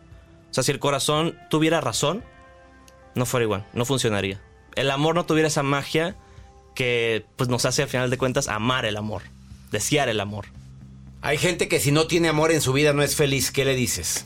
O 0.50 0.54
sea, 0.54 0.64
si 0.64 0.72
el 0.72 0.80
corazón 0.80 1.38
tuviera 1.50 1.82
razón, 1.82 2.24
no 3.16 3.26
fuera 3.26 3.44
igual, 3.44 3.66
no 3.74 3.86
funcionaría. 3.86 4.42
El 4.76 4.92
amor 4.92 5.16
no 5.16 5.26
tuviera 5.26 5.48
esa 5.48 5.64
magia 5.64 6.16
que 6.76 7.26
pues 7.36 7.50
nos 7.50 7.66
hace 7.66 7.84
al 7.84 7.90
final 7.90 8.10
de 8.10 8.18
cuentas 8.18 8.48
amar 8.48 8.86
el 8.86 8.98
amor, 8.98 9.24
desear 9.72 10.10
el 10.10 10.20
amor. 10.20 10.46
Hay 11.22 11.38
gente 11.38 11.68
que 11.68 11.80
si 11.80 11.92
no 11.92 12.08
tiene 12.08 12.30
amor 12.30 12.52
en 12.52 12.62
su 12.62 12.72
vida 12.72 12.94
no 12.94 13.04
es 13.04 13.16
feliz, 13.16 13.52
¿qué 13.52 13.66
le 13.66 13.76
dices? 13.76 14.26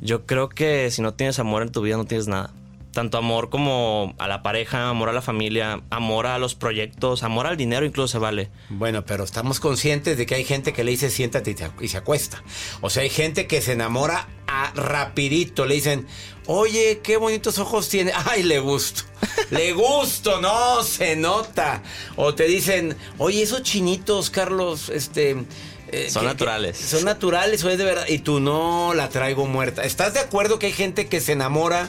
Yo 0.00 0.26
creo 0.26 0.48
que 0.48 0.90
si 0.90 1.02
no 1.02 1.14
tienes 1.14 1.38
amor 1.38 1.62
en 1.62 1.72
tu 1.72 1.82
vida 1.82 1.96
no 1.96 2.04
tienes 2.04 2.28
nada. 2.28 2.52
Tanto 2.94 3.18
amor 3.18 3.50
como 3.50 4.14
a 4.18 4.28
la 4.28 4.42
pareja, 4.42 4.88
amor 4.88 5.08
a 5.08 5.12
la 5.12 5.20
familia, 5.20 5.82
amor 5.90 6.26
a 6.26 6.38
los 6.38 6.54
proyectos, 6.54 7.22
amor 7.24 7.46
al 7.48 7.56
dinero 7.56 7.84
incluso 7.84 8.08
se 8.12 8.18
vale. 8.18 8.50
Bueno, 8.70 9.04
pero 9.04 9.24
estamos 9.24 9.58
conscientes 9.60 10.16
de 10.16 10.26
que 10.26 10.36
hay 10.36 10.44
gente 10.44 10.72
que 10.72 10.84
le 10.84 10.92
dice 10.92 11.10
siéntate 11.10 11.50
y 11.50 11.56
se, 11.56 11.70
y 11.80 11.88
se 11.88 11.96
acuesta. 11.98 12.42
O 12.80 12.90
sea, 12.90 13.02
hay 13.02 13.10
gente 13.10 13.46
que 13.48 13.60
se 13.60 13.72
enamora 13.72 14.28
a 14.46 14.70
rapidito. 14.76 15.66
Le 15.66 15.74
dicen, 15.74 16.06
oye, 16.46 17.00
qué 17.02 17.16
bonitos 17.16 17.58
ojos 17.58 17.88
tiene. 17.88 18.12
Ay, 18.30 18.44
le 18.44 18.60
gusto. 18.60 19.02
le 19.50 19.72
gusto, 19.72 20.40
no, 20.40 20.82
se 20.84 21.16
nota. 21.16 21.82
O 22.16 22.34
te 22.34 22.44
dicen, 22.44 22.96
oye, 23.18 23.42
esos 23.42 23.62
chinitos, 23.64 24.30
Carlos, 24.30 24.88
este... 24.88 25.44
eh, 25.90 26.10
Son 26.10 26.22
que- 26.22 26.28
naturales. 26.28 26.78
que 26.78 26.84
son 26.84 27.04
naturales 27.04 27.64
o 27.64 27.70
es 27.70 27.78
de 27.78 27.84
verdad. 27.84 28.06
Y 28.08 28.18
tú 28.20 28.38
no 28.38 28.94
la 28.94 29.08
traigo 29.08 29.46
muerta. 29.46 29.82
¿Estás 29.84 30.14
de 30.14 30.20
acuerdo 30.20 30.60
que 30.60 30.66
hay 30.66 30.72
gente 30.72 31.08
que 31.08 31.20
se 31.20 31.32
enamora 31.32 31.88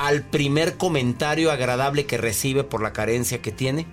al 0.00 0.22
primer 0.22 0.78
comentario 0.78 1.52
agradable 1.52 2.06
que 2.06 2.16
recibe 2.16 2.64
por 2.64 2.82
la 2.82 2.94
carencia 2.94 3.42
que 3.42 3.52
tiene? 3.52 3.86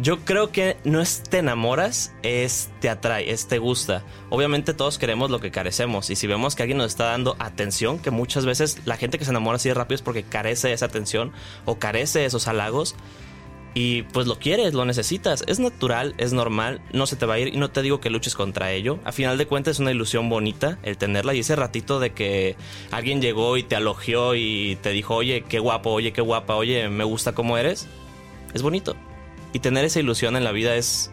Yo 0.00 0.24
creo 0.24 0.52
que 0.52 0.76
no 0.84 1.00
es 1.00 1.24
te 1.24 1.38
enamoras, 1.38 2.12
es 2.22 2.70
te 2.80 2.88
atrae, 2.88 3.30
es 3.30 3.48
te 3.48 3.58
gusta. 3.58 4.04
Obviamente 4.30 4.74
todos 4.74 4.96
queremos 4.96 5.30
lo 5.30 5.40
que 5.40 5.50
carecemos 5.50 6.08
y 6.10 6.16
si 6.16 6.28
vemos 6.28 6.54
que 6.54 6.62
alguien 6.62 6.78
nos 6.78 6.92
está 6.92 7.06
dando 7.06 7.34
atención, 7.40 7.98
que 7.98 8.12
muchas 8.12 8.46
veces 8.46 8.78
la 8.84 8.96
gente 8.96 9.18
que 9.18 9.24
se 9.24 9.32
enamora 9.32 9.56
así 9.56 9.68
de 9.68 9.74
rápido 9.74 9.96
es 9.96 10.02
porque 10.02 10.22
carece 10.22 10.68
de 10.68 10.74
esa 10.74 10.86
atención 10.86 11.32
o 11.64 11.80
carece 11.80 12.20
de 12.20 12.26
esos 12.26 12.46
halagos 12.46 12.94
y 13.74 14.02
pues 14.02 14.28
lo 14.28 14.38
quieres, 14.38 14.72
lo 14.72 14.84
necesitas. 14.84 15.42
Es 15.48 15.58
natural, 15.58 16.14
es 16.16 16.32
normal, 16.32 16.80
no 16.92 17.06
se 17.08 17.16
te 17.16 17.26
va 17.26 17.34
a 17.34 17.38
ir 17.40 17.48
y 17.48 17.56
no 17.56 17.70
te 17.70 17.82
digo 17.82 18.00
que 18.00 18.08
luches 18.08 18.36
contra 18.36 18.70
ello. 18.70 19.00
A 19.04 19.10
final 19.10 19.36
de 19.36 19.46
cuentas 19.46 19.72
es 19.76 19.80
una 19.80 19.90
ilusión 19.90 20.28
bonita 20.28 20.78
el 20.84 20.96
tenerla 20.96 21.34
y 21.34 21.40
ese 21.40 21.56
ratito 21.56 21.98
de 21.98 22.12
que 22.12 22.56
alguien 22.92 23.20
llegó 23.20 23.56
y 23.56 23.64
te 23.64 23.74
alogió 23.74 24.36
y 24.36 24.78
te 24.80 24.90
dijo, 24.90 25.16
oye, 25.16 25.44
qué 25.48 25.58
guapo, 25.58 25.90
oye, 25.90 26.12
qué 26.12 26.20
guapa, 26.20 26.54
oye, 26.54 26.88
me 26.88 27.02
gusta 27.02 27.32
cómo 27.32 27.58
eres, 27.58 27.88
es 28.54 28.62
bonito. 28.62 28.94
Y 29.52 29.58
tener 29.58 29.84
esa 29.84 29.98
ilusión 29.98 30.36
en 30.36 30.44
la 30.44 30.52
vida 30.52 30.76
es, 30.76 31.10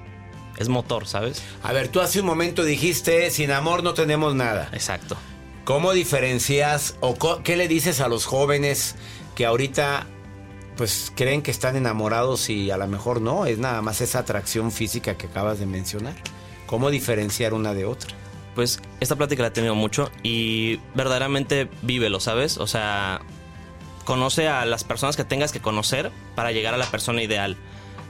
es 0.57 0.69
motor, 0.69 1.07
¿sabes? 1.07 1.41
A 1.63 1.73
ver, 1.73 1.87
tú 1.87 1.99
hace 1.99 2.19
un 2.19 2.27
momento 2.27 2.63
dijiste, 2.63 3.31
sin 3.31 3.49
amor 3.49 3.83
no 3.83 3.95
tenemos 3.95 4.35
nada. 4.35 4.69
Exacto. 4.71 5.17
¿Cómo 5.63 5.93
diferencias 5.93 6.95
o 6.99 7.15
qué 7.43 7.57
le 7.57 7.67
dices 7.67 8.01
a 8.01 8.07
los 8.07 8.25
jóvenes 8.25 8.95
que 9.35 9.45
ahorita 9.45 10.05
pues 10.77 11.11
creen 11.15 11.41
que 11.41 11.51
están 11.51 11.75
enamorados 11.75 12.49
y 12.49 12.71
a 12.71 12.77
lo 12.77 12.87
mejor 12.87 13.21
no, 13.21 13.45
es 13.45 13.57
nada 13.57 13.81
más 13.81 14.01
esa 14.01 14.19
atracción 14.19 14.71
física 14.71 15.17
que 15.17 15.27
acabas 15.27 15.59
de 15.59 15.65
mencionar? 15.65 16.15
¿Cómo 16.65 16.89
diferenciar 16.89 17.53
una 17.53 17.73
de 17.73 17.85
otra? 17.85 18.11
Pues 18.55 18.81
esta 18.99 19.15
plática 19.15 19.41
la 19.43 19.49
he 19.49 19.51
tenido 19.51 19.75
mucho 19.75 20.11
y 20.23 20.79
verdaderamente 20.95 21.69
vívelo, 21.81 22.19
¿sabes? 22.19 22.57
O 22.57 22.67
sea, 22.67 23.21
conoce 24.05 24.47
a 24.47 24.65
las 24.65 24.83
personas 24.83 25.15
que 25.15 25.23
tengas 25.23 25.51
que 25.51 25.61
conocer 25.61 26.11
para 26.35 26.51
llegar 26.51 26.73
a 26.73 26.77
la 26.77 26.85
persona 26.85 27.21
ideal. 27.21 27.57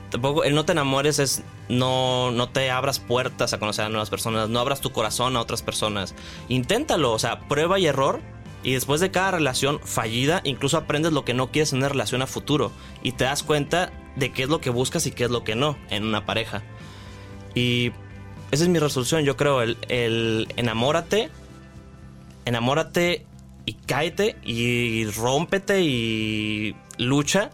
Tampoco, 0.10 0.43
el 0.43 0.56
no 0.56 0.65
te 0.65 0.74
enamores 0.74 1.19
es 1.19 1.43
no, 1.69 2.32
no 2.32 2.50
te 2.50 2.69
abras 2.69 3.00
puertas 3.00 3.54
a 3.54 3.60
conocer 3.60 3.86
a 3.86 3.89
nuevas 3.89 4.10
personas, 4.10 4.50
no 4.50 4.60
abras 4.60 4.82
tu 4.82 4.91
corazón 4.91 5.38
a 5.38 5.41
otras 5.41 5.62
personas. 5.62 6.15
Inténtalo, 6.50 7.13
o 7.13 7.19
sea, 7.19 7.41
prueba 7.47 7.80
y 7.80 7.88
error. 7.88 8.19
Y 8.63 8.74
después 8.74 9.02
de 9.02 9.12
cada 9.12 9.32
relación 9.32 9.80
fallida, 9.84 10.41
incluso 10.43 10.78
aprendes 10.78 11.13
lo 11.13 11.26
que 11.26 11.34
no 11.34 11.52
quieres 11.52 11.74
en 11.74 11.80
una 11.80 11.89
relación 11.89 12.21
a 12.21 12.28
futuro. 12.28 12.71
Y 13.02 13.13
te 13.13 13.24
das 13.24 13.43
cuenta 13.43 13.91
de 14.15 14.32
qué 14.32 14.43
es 14.43 14.50
lo 14.50 14.62
que 14.62 14.69
buscas 14.69 15.06
y 15.08 15.12
qué 15.12 15.24
es 15.24 15.32
lo 15.32 15.43
que 15.43 15.56
no 15.56 15.78
en 15.89 16.06
una 16.06 16.26
pareja. 16.26 16.62
Y 17.56 17.91
esa 18.52 18.63
es 18.63 18.69
mi 18.69 18.80
resolución, 18.80 19.24
yo 19.24 19.38
creo, 19.38 19.62
el, 19.62 20.47
enamórate, 20.58 21.30
enamórate 22.45 23.26
y 23.65 23.74
cáete 23.74 24.38
y 24.43 25.06
rómpete 25.06 25.82
y 25.82 26.76
lucha 26.97 27.52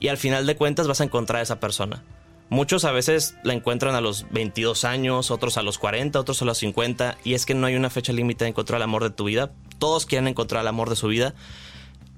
y 0.00 0.08
al 0.08 0.16
final 0.16 0.46
de 0.46 0.56
cuentas 0.56 0.88
vas 0.88 1.00
a 1.00 1.04
encontrar 1.04 1.40
a 1.40 1.42
esa 1.42 1.60
persona. 1.60 2.02
Muchos 2.50 2.84
a 2.84 2.92
veces 2.92 3.36
la 3.42 3.54
encuentran 3.54 3.94
a 3.94 4.00
los 4.00 4.26
22 4.30 4.84
años, 4.84 5.30
otros 5.30 5.56
a 5.56 5.62
los 5.62 5.78
40, 5.78 6.20
otros 6.20 6.40
a 6.42 6.44
los 6.44 6.58
50 6.58 7.16
y 7.24 7.34
es 7.34 7.46
que 7.46 7.54
no 7.54 7.66
hay 7.66 7.74
una 7.74 7.90
fecha 7.90 8.12
límite 8.12 8.44
de 8.44 8.50
encontrar 8.50 8.76
el 8.78 8.82
amor 8.84 9.02
de 9.02 9.10
tu 9.10 9.24
vida. 9.24 9.50
Todos 9.78 10.06
quieren 10.06 10.28
encontrar 10.28 10.62
el 10.62 10.68
amor 10.68 10.90
de 10.90 10.96
su 10.96 11.08
vida 11.08 11.34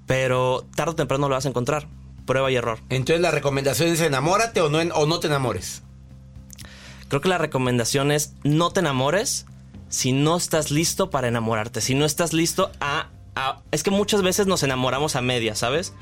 pero 0.06 0.64
tarde 0.76 0.92
o 0.92 0.94
temprano 0.94 1.28
lo 1.28 1.34
vas 1.34 1.46
a 1.46 1.48
encontrar. 1.48 1.88
Prueba 2.26 2.50
y 2.50 2.56
error. 2.56 2.78
Entonces 2.90 3.20
la 3.20 3.30
recomendación 3.30 3.88
es 3.90 4.00
enamórate 4.00 4.60
o 4.60 4.68
no, 4.68 4.78
o 4.94 5.06
no 5.06 5.20
te 5.20 5.26
enamores. 5.26 5.82
Creo 7.08 7.20
que 7.20 7.28
la 7.28 7.38
recomendación 7.38 8.10
es 8.12 8.32
no 8.44 8.70
te 8.70 8.80
enamores 8.80 9.46
si 9.88 10.12
no 10.12 10.36
estás 10.36 10.70
listo 10.70 11.10
para 11.10 11.28
enamorarte, 11.28 11.80
si 11.80 11.94
no 11.94 12.04
estás 12.04 12.32
listo 12.32 12.70
a... 12.80 13.10
a- 13.36 13.62
es 13.70 13.82
que 13.82 13.90
muchas 13.90 14.22
veces 14.22 14.46
nos 14.48 14.62
enamoramos 14.64 15.14
a 15.16 15.22
medias, 15.22 15.58
¿sabes? 15.60 15.92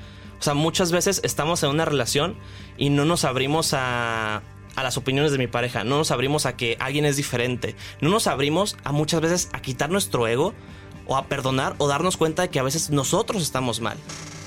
O 0.44 0.48
sea, 0.52 0.52
muchas 0.52 0.92
veces 0.92 1.22
estamos 1.24 1.62
en 1.62 1.70
una 1.70 1.86
relación 1.86 2.36
y 2.76 2.90
no 2.90 3.06
nos 3.06 3.24
abrimos 3.24 3.72
a, 3.72 4.42
a 4.76 4.82
las 4.82 4.98
opiniones 4.98 5.32
de 5.32 5.38
mi 5.38 5.46
pareja, 5.46 5.84
no 5.84 5.96
nos 5.96 6.10
abrimos 6.10 6.44
a 6.44 6.54
que 6.54 6.76
alguien 6.80 7.06
es 7.06 7.16
diferente, 7.16 7.74
no 8.02 8.10
nos 8.10 8.26
abrimos 8.26 8.76
a 8.84 8.92
muchas 8.92 9.22
veces 9.22 9.48
a 9.54 9.62
quitar 9.62 9.88
nuestro 9.88 10.28
ego 10.28 10.52
o 11.06 11.16
a 11.16 11.28
perdonar 11.28 11.76
o 11.78 11.88
darnos 11.88 12.18
cuenta 12.18 12.42
de 12.42 12.50
que 12.50 12.58
a 12.58 12.62
veces 12.62 12.90
nosotros 12.90 13.42
estamos 13.42 13.80
mal. 13.80 13.96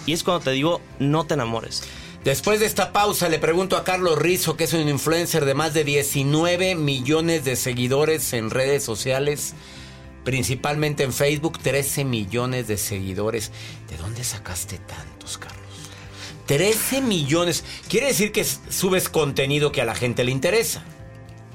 Y 0.05 0.13
es 0.13 0.23
cuando 0.23 0.43
te 0.43 0.51
digo, 0.51 0.81
no 0.99 1.25
te 1.25 1.33
enamores. 1.33 1.81
Después 2.23 2.59
de 2.59 2.67
esta 2.67 2.93
pausa 2.93 3.27
le 3.27 3.39
pregunto 3.39 3.75
a 3.75 3.83
Carlos 3.83 4.19
Rizzo, 4.19 4.55
que 4.55 4.65
es 4.65 4.73
un 4.73 4.87
influencer 4.87 5.45
de 5.45 5.55
más 5.55 5.73
de 5.73 5.83
19 5.83 6.75
millones 6.75 7.43
de 7.43 7.55
seguidores 7.55 8.33
en 8.33 8.51
redes 8.51 8.83
sociales, 8.83 9.55
principalmente 10.23 11.01
en 11.01 11.11
Facebook, 11.11 11.57
13 11.57 12.05
millones 12.05 12.67
de 12.67 12.77
seguidores. 12.77 13.51
¿De 13.89 13.97
dónde 13.97 14.23
sacaste 14.23 14.77
tantos, 14.77 15.39
Carlos? 15.39 15.66
13 16.47 17.01
millones. 17.01 17.63
Quiere 17.87 18.07
decir 18.07 18.31
que 18.31 18.43
subes 18.43 19.09
contenido 19.09 19.71
que 19.71 19.81
a 19.81 19.85
la 19.85 19.95
gente 19.95 20.23
le 20.23 20.31
interesa. 20.31 20.83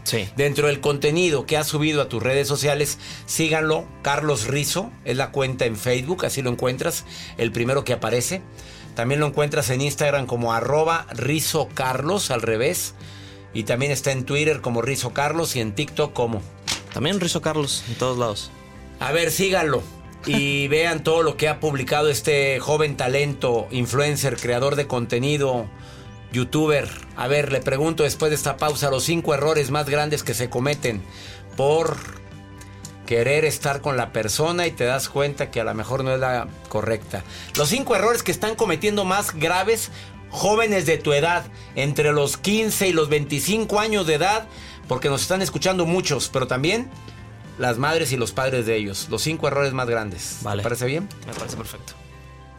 Sí. 0.05 0.28
Dentro 0.37 0.66
del 0.66 0.81
contenido 0.81 1.46
que 1.46 1.57
has 1.57 1.66
subido 1.66 2.02
a 2.02 2.09
tus 2.09 2.22
redes 2.22 2.46
sociales, 2.48 2.98
síganlo. 3.26 3.87
Carlos 4.02 4.46
Rizo 4.46 4.90
es 5.05 5.16
la 5.16 5.31
cuenta 5.31 5.64
en 5.64 5.76
Facebook, 5.76 6.26
así 6.26 6.42
lo 6.42 6.50
encuentras, 6.50 7.05
el 7.38 7.52
primero 7.52 7.85
que 7.85 7.92
aparece. 7.92 8.42
También 8.94 9.20
lo 9.20 9.26
encuentras 9.26 9.70
en 9.70 9.81
Instagram 9.81 10.26
como 10.26 10.52
arroba 10.52 11.07
Rizo 11.12 11.68
Carlos, 11.72 12.31
al 12.31 12.42
revés. 12.42 12.94
Y 13.55 13.64
también 13.64 13.92
está 13.92 14.12
en 14.12 14.24
Twitter 14.24 14.61
como 14.61 14.83
Rizo 14.83 15.12
Carlos 15.12 15.57
y 15.57 15.61
en 15.61 15.74
TikTok 15.74 16.12
como. 16.12 16.42
También 16.92 17.20
Rizo 17.20 17.40
Carlos, 17.40 17.85
en 17.88 17.94
todos 17.94 18.18
lados. 18.18 18.50
A 19.00 19.12
ver, 19.12 19.31
síganlo. 19.31 19.83
Y 20.26 20.68
vean 20.68 21.02
todo 21.02 21.22
lo 21.22 21.37
que 21.37 21.48
ha 21.48 21.58
publicado 21.58 22.08
este 22.08 22.61
joven 22.61 22.96
talento, 22.96 23.66
influencer, 23.70 24.37
creador 24.37 24.76
de 24.76 24.87
contenido, 24.87 25.66
youtuber. 26.32 26.88
A 27.16 27.26
ver, 27.26 27.50
le 27.52 27.61
pregunto 27.61 28.04
después 28.04 28.30
de 28.30 28.37
esta 28.37 28.56
pausa 28.56 28.90
los 28.90 29.04
cinco 29.04 29.35
errores 29.35 29.70
más 29.70 29.88
grandes 29.88 30.22
que 30.22 30.35
se 30.35 30.48
cometen 30.48 31.02
por 31.56 31.96
querer 33.06 33.44
estar 33.44 33.80
con 33.80 33.96
la 33.96 34.12
persona 34.12 34.66
y 34.66 34.70
te 34.70 34.85
das 34.85 35.08
cuenta 35.08 35.50
que 35.50 35.61
a 35.61 35.64
lo 35.64 35.74
mejor 35.74 36.04
no 36.04 36.14
es 36.14 36.20
la 36.20 36.48
correcta. 36.68 37.24
Los 37.56 37.68
cinco 37.68 37.96
errores 37.96 38.22
que 38.22 38.32
están 38.32 38.54
cometiendo 38.54 39.04
más 39.04 39.35
graves 39.35 39.90
jóvenes 40.30 40.87
de 40.87 40.96
tu 40.96 41.12
edad, 41.12 41.44
entre 41.74 42.12
los 42.12 42.37
15 42.38 42.88
y 42.88 42.92
los 42.92 43.08
25 43.08 43.78
años 43.78 44.06
de 44.06 44.14
edad, 44.14 44.46
porque 44.88 45.11
nos 45.11 45.22
están 45.22 45.42
escuchando 45.42 45.85
muchos, 45.85 46.30
pero 46.32 46.46
también 46.46 46.90
las 47.62 47.79
madres 47.79 48.11
y 48.11 48.16
los 48.16 48.33
padres 48.33 48.66
de 48.66 48.75
ellos. 48.75 49.07
Los 49.09 49.22
cinco 49.22 49.46
errores 49.46 49.72
más 49.72 49.88
grandes. 49.88 50.38
Vale. 50.42 50.62
¿Te 50.62 50.64
parece 50.64 50.85
bien? 50.85 51.09
Me 51.27 51.33
parece 51.33 51.57
perfecto. 51.57 51.92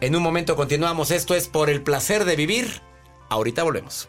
En 0.00 0.16
un 0.16 0.22
momento 0.22 0.56
continuamos. 0.56 1.10
Esto 1.10 1.34
es 1.34 1.46
por 1.46 1.68
el 1.68 1.82
placer 1.82 2.24
de 2.24 2.36
vivir. 2.36 2.80
Ahorita 3.28 3.62
volvemos. 3.62 4.08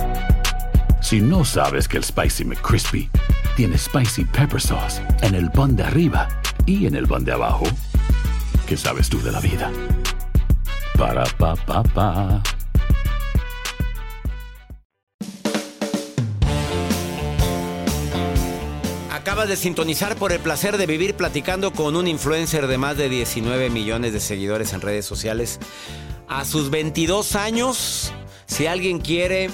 Si 1.01 1.19
no 1.19 1.43
sabes 1.43 1.87
que 1.87 1.97
el 1.97 2.03
Spicy 2.03 2.45
McCrispy 2.45 3.09
tiene 3.57 3.77
Spicy 3.77 4.23
Pepper 4.23 4.61
Sauce 4.61 5.01
en 5.21 5.33
el 5.33 5.51
pan 5.51 5.75
de 5.75 5.83
arriba 5.83 6.29
y 6.65 6.85
en 6.85 6.95
el 6.95 7.07
pan 7.07 7.25
de 7.25 7.33
abajo, 7.33 7.65
¿qué 8.67 8.77
sabes 8.77 9.09
tú 9.09 9.19
de 9.21 9.31
la 9.31 9.39
vida? 9.39 9.71
Para, 10.97 11.23
pa, 11.23 11.55
pa, 11.55 11.81
pa. 11.83 12.43
Acabas 19.11 19.49
de 19.49 19.55
sintonizar 19.55 20.15
por 20.15 20.31
el 20.31 20.39
placer 20.39 20.77
de 20.77 20.85
vivir 20.85 21.15
platicando 21.15 21.73
con 21.73 21.95
un 21.95 22.07
influencer 22.07 22.67
de 22.67 22.77
más 22.77 22.95
de 22.95 23.09
19 23.09 23.71
millones 23.71 24.13
de 24.13 24.19
seguidores 24.19 24.71
en 24.73 24.81
redes 24.81 25.05
sociales. 25.05 25.59
A 26.27 26.45
sus 26.45 26.69
22 26.69 27.35
años, 27.35 28.13
si 28.45 28.67
alguien 28.67 28.99
quiere 28.99 29.49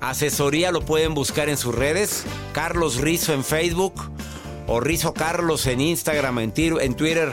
asesoría, 0.00 0.70
lo 0.70 0.82
pueden 0.82 1.14
buscar 1.14 1.48
en 1.48 1.56
sus 1.56 1.74
redes. 1.74 2.24
Carlos 2.52 2.96
Rizo 2.96 3.32
en 3.32 3.44
Facebook 3.44 3.94
o 4.66 4.80
Rizo 4.80 5.14
Carlos 5.14 5.66
en 5.66 5.80
Instagram, 5.80 6.38
en, 6.38 6.52
Twitter. 6.52 7.32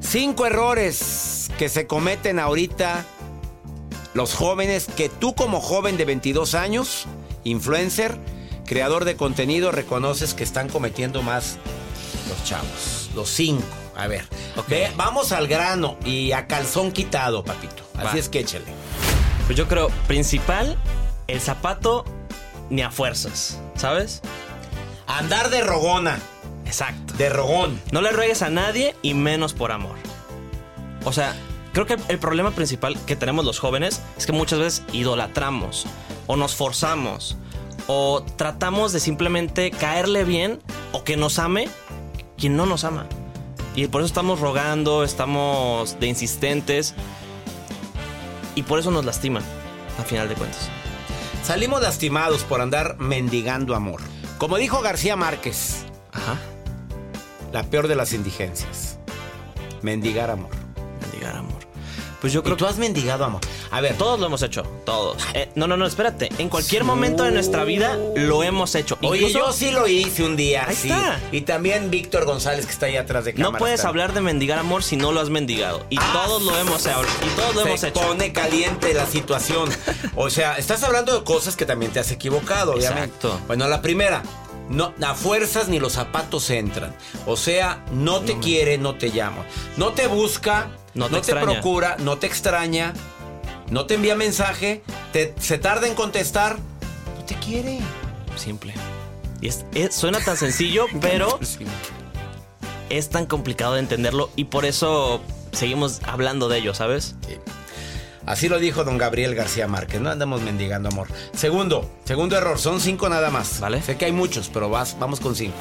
Cinco 0.00 0.46
errores 0.46 1.48
que 1.58 1.68
se 1.68 1.86
cometen 1.86 2.38
ahorita 2.38 3.04
los 4.14 4.34
jóvenes 4.34 4.86
que 4.96 5.08
tú 5.08 5.34
como 5.34 5.60
joven 5.60 5.96
de 5.96 6.04
22 6.04 6.54
años, 6.54 7.06
influencer, 7.44 8.18
creador 8.64 9.04
de 9.04 9.16
contenido, 9.16 9.72
reconoces 9.72 10.34
que 10.34 10.44
están 10.44 10.68
cometiendo 10.68 11.22
más 11.22 11.58
los 12.28 12.44
chavos. 12.44 13.10
Los 13.14 13.28
cinco. 13.28 13.64
A 13.94 14.08
ver, 14.08 14.26
ve, 14.68 14.90
vamos 14.96 15.32
al 15.32 15.48
grano 15.48 15.96
y 16.04 16.32
a 16.32 16.46
calzón 16.46 16.92
quitado, 16.92 17.44
papito. 17.44 17.82
Así 17.94 18.06
Va. 18.06 18.18
es 18.18 18.28
que 18.28 18.40
échale. 18.40 18.66
Pues 19.46 19.56
yo 19.56 19.68
creo, 19.68 19.88
principal, 20.06 20.76
el 21.26 21.40
zapato 21.40 22.04
ni 22.70 22.82
a 22.82 22.90
fuerzas, 22.90 23.58
¿sabes? 23.74 24.22
Andar 25.06 25.50
de 25.50 25.62
rogona. 25.62 26.18
Exacto. 26.64 27.14
De 27.14 27.28
rogón. 27.28 27.80
No 27.92 28.00
le 28.00 28.10
ruegues 28.10 28.42
a 28.42 28.50
nadie 28.50 28.96
y 29.02 29.14
menos 29.14 29.52
por 29.52 29.72
amor. 29.72 29.96
O 31.04 31.12
sea, 31.12 31.36
creo 31.72 31.86
que 31.86 31.96
el 32.08 32.18
problema 32.18 32.50
principal 32.50 32.98
que 33.06 33.16
tenemos 33.16 33.44
los 33.44 33.60
jóvenes 33.60 34.02
es 34.18 34.26
que 34.26 34.32
muchas 34.32 34.58
veces 34.58 34.82
idolatramos 34.92 35.86
o 36.26 36.36
nos 36.36 36.56
forzamos 36.56 37.36
o 37.86 38.24
tratamos 38.36 38.92
de 38.92 39.00
simplemente 39.00 39.70
caerle 39.70 40.24
bien 40.24 40.60
o 40.92 41.04
que 41.04 41.16
nos 41.16 41.38
ame 41.38 41.68
quien 42.36 42.56
no 42.56 42.66
nos 42.66 42.84
ama. 42.84 43.06
Y 43.76 43.86
por 43.88 44.00
eso 44.00 44.06
estamos 44.06 44.40
rogando, 44.40 45.04
estamos 45.04 46.00
de 46.00 46.06
insistentes 46.06 46.94
y 48.54 48.62
por 48.62 48.78
eso 48.78 48.90
nos 48.90 49.04
lastiman, 49.04 49.44
a 50.00 50.02
final 50.02 50.28
de 50.28 50.34
cuentas. 50.34 50.70
Salimos 51.46 51.80
lastimados 51.80 52.42
por 52.42 52.60
andar 52.60 52.96
mendigando 52.98 53.76
amor. 53.76 54.00
Como 54.36 54.56
dijo 54.56 54.82
García 54.82 55.14
Márquez, 55.14 55.84
Ajá. 56.10 56.40
la 57.52 57.62
peor 57.62 57.86
de 57.86 57.94
las 57.94 58.12
indigencias. 58.14 58.98
Mendigar 59.80 60.28
amor. 60.32 60.50
Mendigar 61.02 61.36
amor. 61.36 61.60
Pues 62.20 62.32
yo 62.32 62.42
creo 62.42 62.56
¿Y 62.56 62.58
tú 62.58 62.66
has 62.66 62.78
mendigado 62.78 63.24
amor. 63.24 63.42
A 63.70 63.80
ver, 63.80 63.96
Todos 63.96 64.18
lo 64.20 64.26
hemos 64.26 64.42
hecho, 64.42 64.62
todos. 64.84 65.22
Eh, 65.34 65.50
no, 65.54 65.66
no, 65.66 65.76
no, 65.76 65.86
espérate. 65.86 66.28
En 66.38 66.48
cualquier 66.48 66.84
momento 66.84 67.24
de 67.24 67.30
nuestra 67.32 67.64
vida 67.64 67.98
lo 68.14 68.42
hemos 68.42 68.74
hecho. 68.74 68.96
Oye, 69.02 69.22
Incluso 69.26 69.46
yo 69.46 69.52
sí 69.52 69.70
lo 69.70 69.86
hice 69.88 70.22
un 70.24 70.36
día. 70.36 70.64
Ahí 70.68 70.76
sí. 70.76 70.88
está. 70.88 71.20
Y 71.32 71.40
también 71.42 71.90
Víctor 71.90 72.24
González, 72.24 72.66
que 72.66 72.72
está 72.72 72.86
ahí 72.86 72.96
atrás 72.96 73.24
de 73.24 73.34
cámara. 73.34 73.52
no 73.52 73.58
puedes 73.58 73.76
está- 73.80 73.88
hablar 73.88 74.12
de 74.12 74.20
mendigar 74.20 74.58
amor 74.58 74.82
si 74.82 74.96
no 74.96 75.12
lo 75.12 75.20
has 75.20 75.30
mendigado. 75.30 75.84
Y 75.90 75.98
Ah, 75.98 76.10
todos 76.12 76.42
lo 76.42 76.56
hemos 76.58 76.84
hecho. 76.86 77.00
Y 77.24 77.28
todos 77.36 77.54
lo 77.54 77.62
Se 77.62 77.68
hemos 77.68 77.82
hecho. 77.84 78.00
pone 78.00 78.32
caliente 78.32 78.94
la 78.94 79.06
situación. 79.06 79.68
O 80.14 80.30
sea, 80.30 80.56
estás 80.56 80.82
hablando 80.82 81.18
de 81.18 81.24
cosas 81.24 81.56
que 81.56 81.66
también 81.66 81.92
te 81.92 82.00
has 82.00 82.10
equivocado, 82.10 82.72
obviamente. 82.74 83.04
Exacto. 83.04 83.40
Bueno, 83.46 83.66
la 83.68 83.82
primera, 83.82 84.22
no, 84.68 84.94
a 85.02 85.14
fuerzas 85.14 85.68
ni 85.68 85.78
los 85.80 85.92
zapatos 85.94 86.48
entran. 86.50 86.94
O 87.26 87.36
sea, 87.36 87.84
no 87.92 88.20
te 88.20 88.38
quiere, 88.38 88.78
no 88.78 88.94
te 88.96 89.10
llama. 89.10 89.44
No 89.76 89.92
te 89.92 90.06
busca, 90.06 90.68
No 90.94 91.08
no 91.08 91.20
te 91.20 91.34
procura, 91.34 91.96
no 91.98 92.16
te 92.18 92.26
extraña, 92.26 92.94
no 93.70 93.86
te 93.86 93.94
envía 93.94 94.14
mensaje, 94.16 94.82
te- 95.12 95.34
se 95.38 95.58
tarda 95.58 95.86
en 95.86 95.94
contestar, 95.94 96.56
no 97.18 97.24
te 97.24 97.34
quiere. 97.36 97.80
Simple. 98.36 98.74
Y 99.40 99.48
es- 99.48 99.64
es- 99.74 99.94
suena 99.94 100.20
tan 100.20 100.36
sencillo, 100.36 100.86
pero 101.00 101.38
es 102.88 103.08
tan 103.10 103.26
complicado 103.26 103.74
de 103.74 103.80
entenderlo 103.80 104.30
y 104.36 104.44
por 104.44 104.64
eso 104.64 105.20
seguimos 105.52 106.00
hablando 106.04 106.48
de 106.48 106.58
ello, 106.58 106.74
¿sabes? 106.74 107.16
Así 108.26 108.48
lo 108.48 108.58
dijo 108.58 108.82
don 108.82 108.98
Gabriel 108.98 109.36
García 109.36 109.68
Márquez, 109.68 110.00
no 110.00 110.10
andamos 110.10 110.42
mendigando 110.42 110.88
amor. 110.88 111.06
Segundo, 111.32 111.88
segundo 112.04 112.36
error, 112.36 112.58
son 112.58 112.80
cinco 112.80 113.08
nada 113.08 113.30
más. 113.30 113.60
Vale. 113.60 113.80
Sé 113.82 113.96
que 113.96 114.04
hay 114.06 114.12
muchos, 114.12 114.50
pero 114.52 114.68
vas, 114.68 114.96
vamos 114.98 115.20
con 115.20 115.36
cinco. 115.36 115.54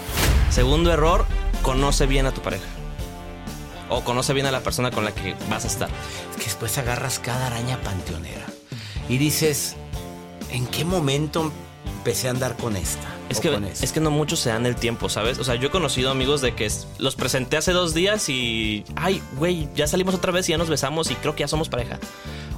Segundo 0.50 0.92
error, 0.92 1.26
conoce 1.62 2.08
bien 2.08 2.26
a 2.26 2.34
tu 2.34 2.42
pareja. 2.42 2.66
O 3.90 4.04
conoce 4.04 4.34
bien 4.34 4.46
a 4.46 4.52
la 4.52 4.62
persona 4.62 4.92
con 4.92 5.06
la 5.06 5.14
que 5.14 5.36
vas 5.50 5.66
a 5.66 5.68
estar. 5.68 5.90
Es 6.32 6.38
que 6.38 6.44
después 6.46 6.78
agarras 6.78 7.20
cada 7.20 7.48
araña 7.48 7.80
panteonera 7.82 8.46
y 9.10 9.18
dices, 9.18 9.76
¿en 10.52 10.66
qué 10.68 10.86
momento 10.86 11.52
empecé 11.98 12.28
a 12.28 12.32
andar 12.32 12.56
con 12.58 12.76
esta? 12.76 13.08
Es 13.30 13.40
que, 13.40 13.58
es 13.82 13.92
que 13.92 14.00
no 14.00 14.12
muchos 14.12 14.40
se 14.40 14.50
dan 14.50 14.66
el 14.68 14.76
tiempo, 14.76 15.10
¿sabes? 15.10 15.40
O 15.40 15.44
sea, 15.44 15.56
yo 15.56 15.68
he 15.68 15.72
conocido 15.72 16.12
amigos 16.12 16.42
de 16.42 16.54
que 16.54 16.72
los 17.00 17.16
presenté 17.16 17.58
hace 17.58 17.72
dos 17.72 17.96
días 17.96 18.30
y, 18.30 18.86
ay, 18.96 19.22
güey, 19.38 19.68
ya 19.76 19.88
salimos 19.88 20.14
otra 20.14 20.32
vez 20.32 20.48
y 20.48 20.52
ya 20.52 20.60
nos 20.60 20.70
besamos 20.70 21.10
y 21.10 21.16
creo 21.16 21.36
que 21.36 21.42
ya 21.42 21.48
somos 21.48 21.68
pareja. 21.68 22.00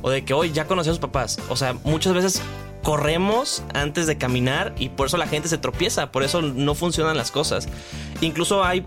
O 0.01 0.09
de 0.09 0.25
que 0.25 0.33
hoy 0.33 0.51
ya 0.51 0.67
conocí 0.67 0.89
a 0.89 0.91
sus 0.91 0.99
papás. 0.99 1.39
O 1.49 1.55
sea, 1.55 1.73
muchas 1.85 2.13
veces 2.13 2.41
corremos 2.83 3.63
antes 3.73 4.07
de 4.07 4.17
caminar 4.17 4.75
y 4.77 4.89
por 4.89 5.07
eso 5.07 5.17
la 5.17 5.27
gente 5.27 5.47
se 5.47 5.57
tropieza, 5.57 6.11
por 6.11 6.23
eso 6.23 6.41
no 6.41 6.75
funcionan 6.75 7.17
las 7.17 7.31
cosas. 7.31 7.67
Incluso 8.21 8.63
hay, 8.63 8.85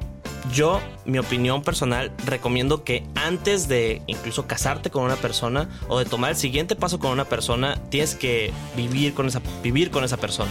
yo, 0.52 0.80
mi 1.04 1.18
opinión 1.18 1.62
personal, 1.62 2.12
recomiendo 2.24 2.84
que 2.84 3.04
antes 3.14 3.68
de 3.68 4.02
incluso 4.06 4.46
casarte 4.46 4.90
con 4.90 5.04
una 5.04 5.16
persona 5.16 5.68
o 5.88 5.98
de 5.98 6.04
tomar 6.04 6.30
el 6.30 6.36
siguiente 6.36 6.76
paso 6.76 6.98
con 6.98 7.10
una 7.10 7.24
persona, 7.26 7.80
tienes 7.90 8.14
que 8.14 8.52
vivir 8.76 9.14
con 9.14 9.26
esa, 9.26 9.40
vivir 9.62 9.90
con 9.90 10.04
esa 10.04 10.16
persona. 10.16 10.50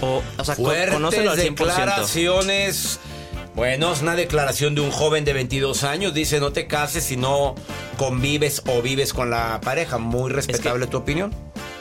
O, 0.00 0.22
o 0.38 0.44
sea, 0.44 0.54
Fuertes 0.54 0.94
conócelo 0.94 1.30
al 1.32 1.38
100%. 1.38 1.42
declaraciones. 1.42 3.00
Bueno, 3.54 3.92
es 3.92 4.02
una 4.02 4.14
declaración 4.14 4.76
de 4.76 4.82
un 4.82 4.92
joven 4.92 5.24
de 5.24 5.32
22 5.32 5.82
años. 5.82 6.14
Dice, 6.14 6.38
no 6.38 6.52
te 6.52 6.68
cases 6.68 7.02
si 7.02 7.16
no 7.16 7.56
convives 7.96 8.62
o 8.68 8.82
vives 8.82 9.12
con 9.12 9.30
la 9.30 9.60
pareja. 9.60 9.98
Muy 9.98 10.30
respetable 10.30 10.86
tu 10.86 10.98
opinión. 10.98 11.34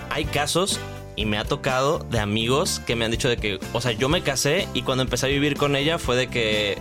Hay 0.10 0.25
casos, 0.25 0.80
y 1.17 1.25
me 1.25 1.38
ha 1.38 1.43
tocado, 1.43 1.99
de 2.12 2.19
amigos 2.19 2.80
que 2.86 2.95
me 2.95 3.03
han 3.03 3.12
dicho 3.12 3.27
de 3.27 3.36
que, 3.38 3.60
o 3.73 3.82
sea, 3.82 3.91
yo 3.91 4.08
me 4.08 4.21
casé 4.21 4.69
y 4.73 4.84
cuando 4.84 5.01
empecé 5.01 5.25
a 5.25 5.30
vivir 5.30 5.58
con 5.58 5.75
ella 5.75 5.97
fue 5.97 6.15
de 6.15 6.27
que 6.27 6.77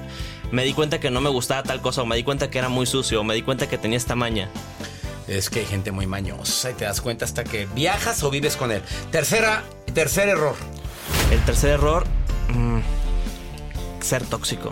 me 0.52 0.62
di 0.64 0.74
cuenta 0.74 1.00
que 1.00 1.10
no 1.10 1.20
me 1.20 1.30
gustaba 1.30 1.62
tal 1.62 1.80
cosa, 1.80 2.02
o 2.02 2.06
me 2.06 2.14
di 2.14 2.22
cuenta 2.22 2.50
que 2.50 2.58
era 2.58 2.68
muy 2.68 2.86
sucio, 2.86 3.20
o 3.20 3.24
me 3.24 3.34
di 3.34 3.42
cuenta 3.42 3.68
que 3.68 3.78
tenía 3.78 3.96
esta 3.96 4.14
maña. 4.14 4.48
Es 5.26 5.50
que 5.50 5.60
hay 5.60 5.66
gente 5.66 5.90
muy 5.90 6.06
mañosa 6.06 6.70
y 6.70 6.74
te 6.74 6.84
das 6.84 7.00
cuenta 7.00 7.24
hasta 7.24 7.42
que 7.42 7.66
viajas 7.74 8.22
o 8.22 8.30
vives 8.30 8.56
con 8.56 8.70
él. 8.70 8.82
Tercera, 9.10 9.64
tercer 9.92 10.28
error. 10.28 10.54
El 11.32 11.40
tercer 11.40 11.70
error, 11.70 12.04
mm, 12.50 12.78
ser 14.00 14.22
tóxico. 14.24 14.70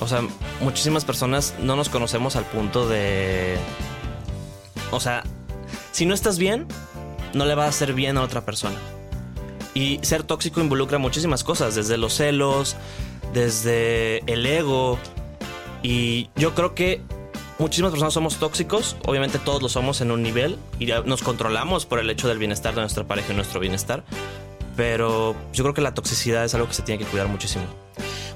O 0.00 0.06
sea, 0.06 0.20
muchísimas 0.60 1.04
personas 1.04 1.54
no 1.60 1.76
nos 1.76 1.88
conocemos 1.88 2.36
al 2.36 2.44
punto 2.44 2.88
de... 2.88 3.56
O 4.90 5.00
sea, 5.00 5.24
si 5.92 6.06
no 6.06 6.14
estás 6.14 6.38
bien, 6.38 6.66
no 7.34 7.44
le 7.44 7.54
va 7.54 7.64
a 7.64 7.68
hacer 7.68 7.94
bien 7.94 8.18
a 8.18 8.22
otra 8.22 8.44
persona. 8.44 8.76
Y 9.74 10.00
ser 10.02 10.22
tóxico 10.22 10.60
involucra 10.60 10.98
muchísimas 10.98 11.44
cosas, 11.44 11.74
desde 11.74 11.96
los 11.96 12.14
celos, 12.14 12.76
desde 13.32 14.18
el 14.32 14.44
ego. 14.44 14.98
Y 15.82 16.28
yo 16.36 16.54
creo 16.54 16.74
que 16.74 17.00
muchísimas 17.58 17.90
personas 17.90 18.12
somos 18.12 18.36
tóxicos, 18.36 18.96
obviamente 19.06 19.38
todos 19.38 19.62
lo 19.62 19.68
somos 19.68 20.00
en 20.00 20.10
un 20.10 20.22
nivel 20.22 20.58
y 20.78 20.86
nos 20.86 21.22
controlamos 21.22 21.86
por 21.86 21.98
el 21.98 22.10
hecho 22.10 22.28
del 22.28 22.38
bienestar 22.38 22.74
de 22.74 22.80
nuestra 22.80 23.04
pareja 23.04 23.32
y 23.32 23.36
nuestro 23.36 23.60
bienestar. 23.60 24.04
Pero 24.76 25.34
yo 25.52 25.64
creo 25.64 25.74
que 25.74 25.82
la 25.82 25.94
toxicidad 25.94 26.44
es 26.44 26.54
algo 26.54 26.68
que 26.68 26.74
se 26.74 26.82
tiene 26.82 27.02
que 27.02 27.10
cuidar 27.10 27.28
muchísimo. 27.28 27.64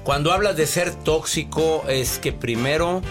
Cuando 0.03 0.31
hablas 0.31 0.55
de 0.55 0.65
ser 0.65 0.93
tóxico, 0.95 1.83
es 1.87 2.19
que 2.19 2.31
primero 2.31 3.01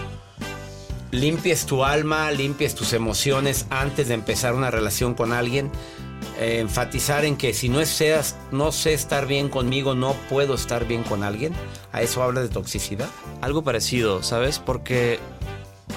limpies 1.19 1.65
tu 1.65 1.83
alma, 1.83 2.31
limpies 2.31 2.75
tus 2.75 2.93
emociones 2.93 3.65
antes 3.69 4.07
de 4.07 4.13
empezar 4.13 4.53
una 4.53 4.71
relación 4.71 5.13
con 5.13 5.33
alguien. 5.33 5.71
Eh, 6.39 6.59
enfatizar 6.59 7.25
en 7.25 7.35
que 7.35 7.53
si 7.53 7.69
no, 7.69 7.83
seas, 7.85 8.35
no 8.51 8.71
sé 8.71 8.93
estar 8.93 9.27
bien 9.27 9.49
conmigo, 9.49 9.95
no 9.95 10.13
puedo 10.29 10.55
estar 10.55 10.87
bien 10.87 11.03
con 11.03 11.23
alguien. 11.23 11.53
¿A 11.91 12.01
eso 12.01 12.23
habla 12.23 12.41
de 12.41 12.49
toxicidad? 12.49 13.09
Algo 13.41 13.63
parecido, 13.63 14.23
¿sabes? 14.23 14.59
Porque, 14.59 15.19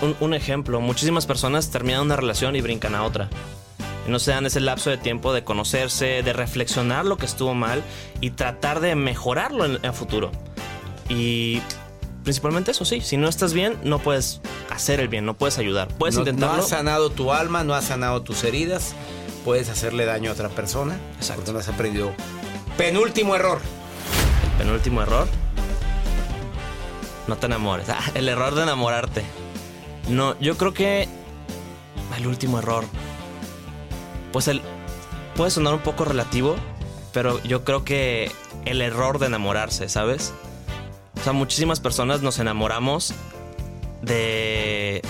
un, 0.01 0.17
un 0.21 0.35
ejemplo, 0.35 0.81
muchísimas 0.81 1.27
personas 1.27 1.71
terminan 1.71 2.03
una 2.03 2.17
relación 2.17 2.57
y 2.57 2.61
brincan 2.61 2.95
a 2.95 3.05
otra. 3.05 3.29
No 4.09 4.19
se 4.19 4.31
dan 4.31 4.47
ese 4.47 4.61
lapso 4.61 4.91
de 4.91 4.97
tiempo 4.97 5.33
de 5.33 5.45
conocerse, 5.45 6.23
de 6.23 6.33
reflexionar 6.33 7.05
lo 7.05 7.17
que 7.17 7.27
estuvo 7.27 7.55
mal 7.55 7.83
y 8.21 8.31
tratar 8.31 8.81
de 8.81 8.95
mejorarlo 8.95 9.65
en 9.67 9.79
el 9.83 9.93
futuro. 9.93 10.33
Y 11.09 11.61
principalmente 12.23 12.71
eso, 12.71 12.85
sí. 12.85 13.01
Si 13.01 13.17
no 13.17 13.29
estás 13.29 13.53
bien, 13.53 13.79
no 13.85 13.99
puedes 13.99 14.41
hacer 14.71 15.01
el 15.01 15.09
bien, 15.09 15.27
no 15.27 15.35
puedes 15.35 15.59
ayudar. 15.59 15.89
Puedes 15.89 16.15
no, 16.15 16.23
intentarlo. 16.23 16.57
No 16.57 16.63
has 16.63 16.69
sanado 16.69 17.11
tu 17.11 17.33
alma, 17.33 17.65
no 17.65 17.75
has 17.75 17.85
sanado 17.85 18.23
tus 18.23 18.45
heridas, 18.45 18.95
puedes 19.45 19.69
hacerle 19.69 20.05
daño 20.05 20.31
a 20.31 20.35
otra 20.35 20.49
persona. 20.49 20.99
Exacto. 21.17 21.43
Porque 21.43 21.53
no 21.53 21.59
has 21.59 21.69
aprendido. 21.69 22.13
Penúltimo 22.77 23.35
error. 23.35 23.61
El 24.53 24.67
penúltimo 24.67 25.03
error. 25.03 25.29
No 27.27 27.37
te 27.37 27.47
enamores. 27.47 27.89
Ah, 27.89 28.03
el 28.15 28.29
error 28.29 28.55
de 28.55 28.63
enamorarte. 28.63 29.23
No, 30.09 30.39
yo 30.41 30.57
creo 30.57 30.73
que 30.75 31.09
el 32.17 32.27
último 32.27 32.59
error. 32.59 32.85
Pues 34.33 34.49
el 34.49 34.63
puede 35.35 35.51
sonar 35.51 35.75
un 35.75 35.81
poco 35.81 36.05
relativo, 36.05 36.57
pero 37.13 37.43
yo 37.45 37.65
creo 37.65 37.85
que 37.85 38.31
el 38.65 38.83
error 38.83 39.19
de 39.19 39.27
enamorarse, 39.27 39.89
¿sabes? 39.89 40.33
O 41.19 41.23
sea, 41.23 41.33
muchísimas 41.33 41.81
personas 41.81 42.23
nos 42.23 42.39
enamoramos 42.39 43.15
de 44.03 45.03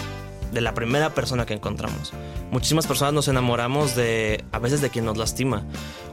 de 0.53 0.61
la 0.61 0.75
primera 0.75 1.11
persona 1.15 1.47
que 1.47 1.55
encontramos. 1.55 2.13
Muchísimas 2.51 2.87
personas 2.87 3.15
nos 3.15 3.29
enamoramos 3.29 3.95
de 3.95 4.45
a 4.53 4.59
veces 4.59 4.81
de 4.81 4.91
quien 4.91 5.05
nos 5.05 5.17
lastima 5.17 5.65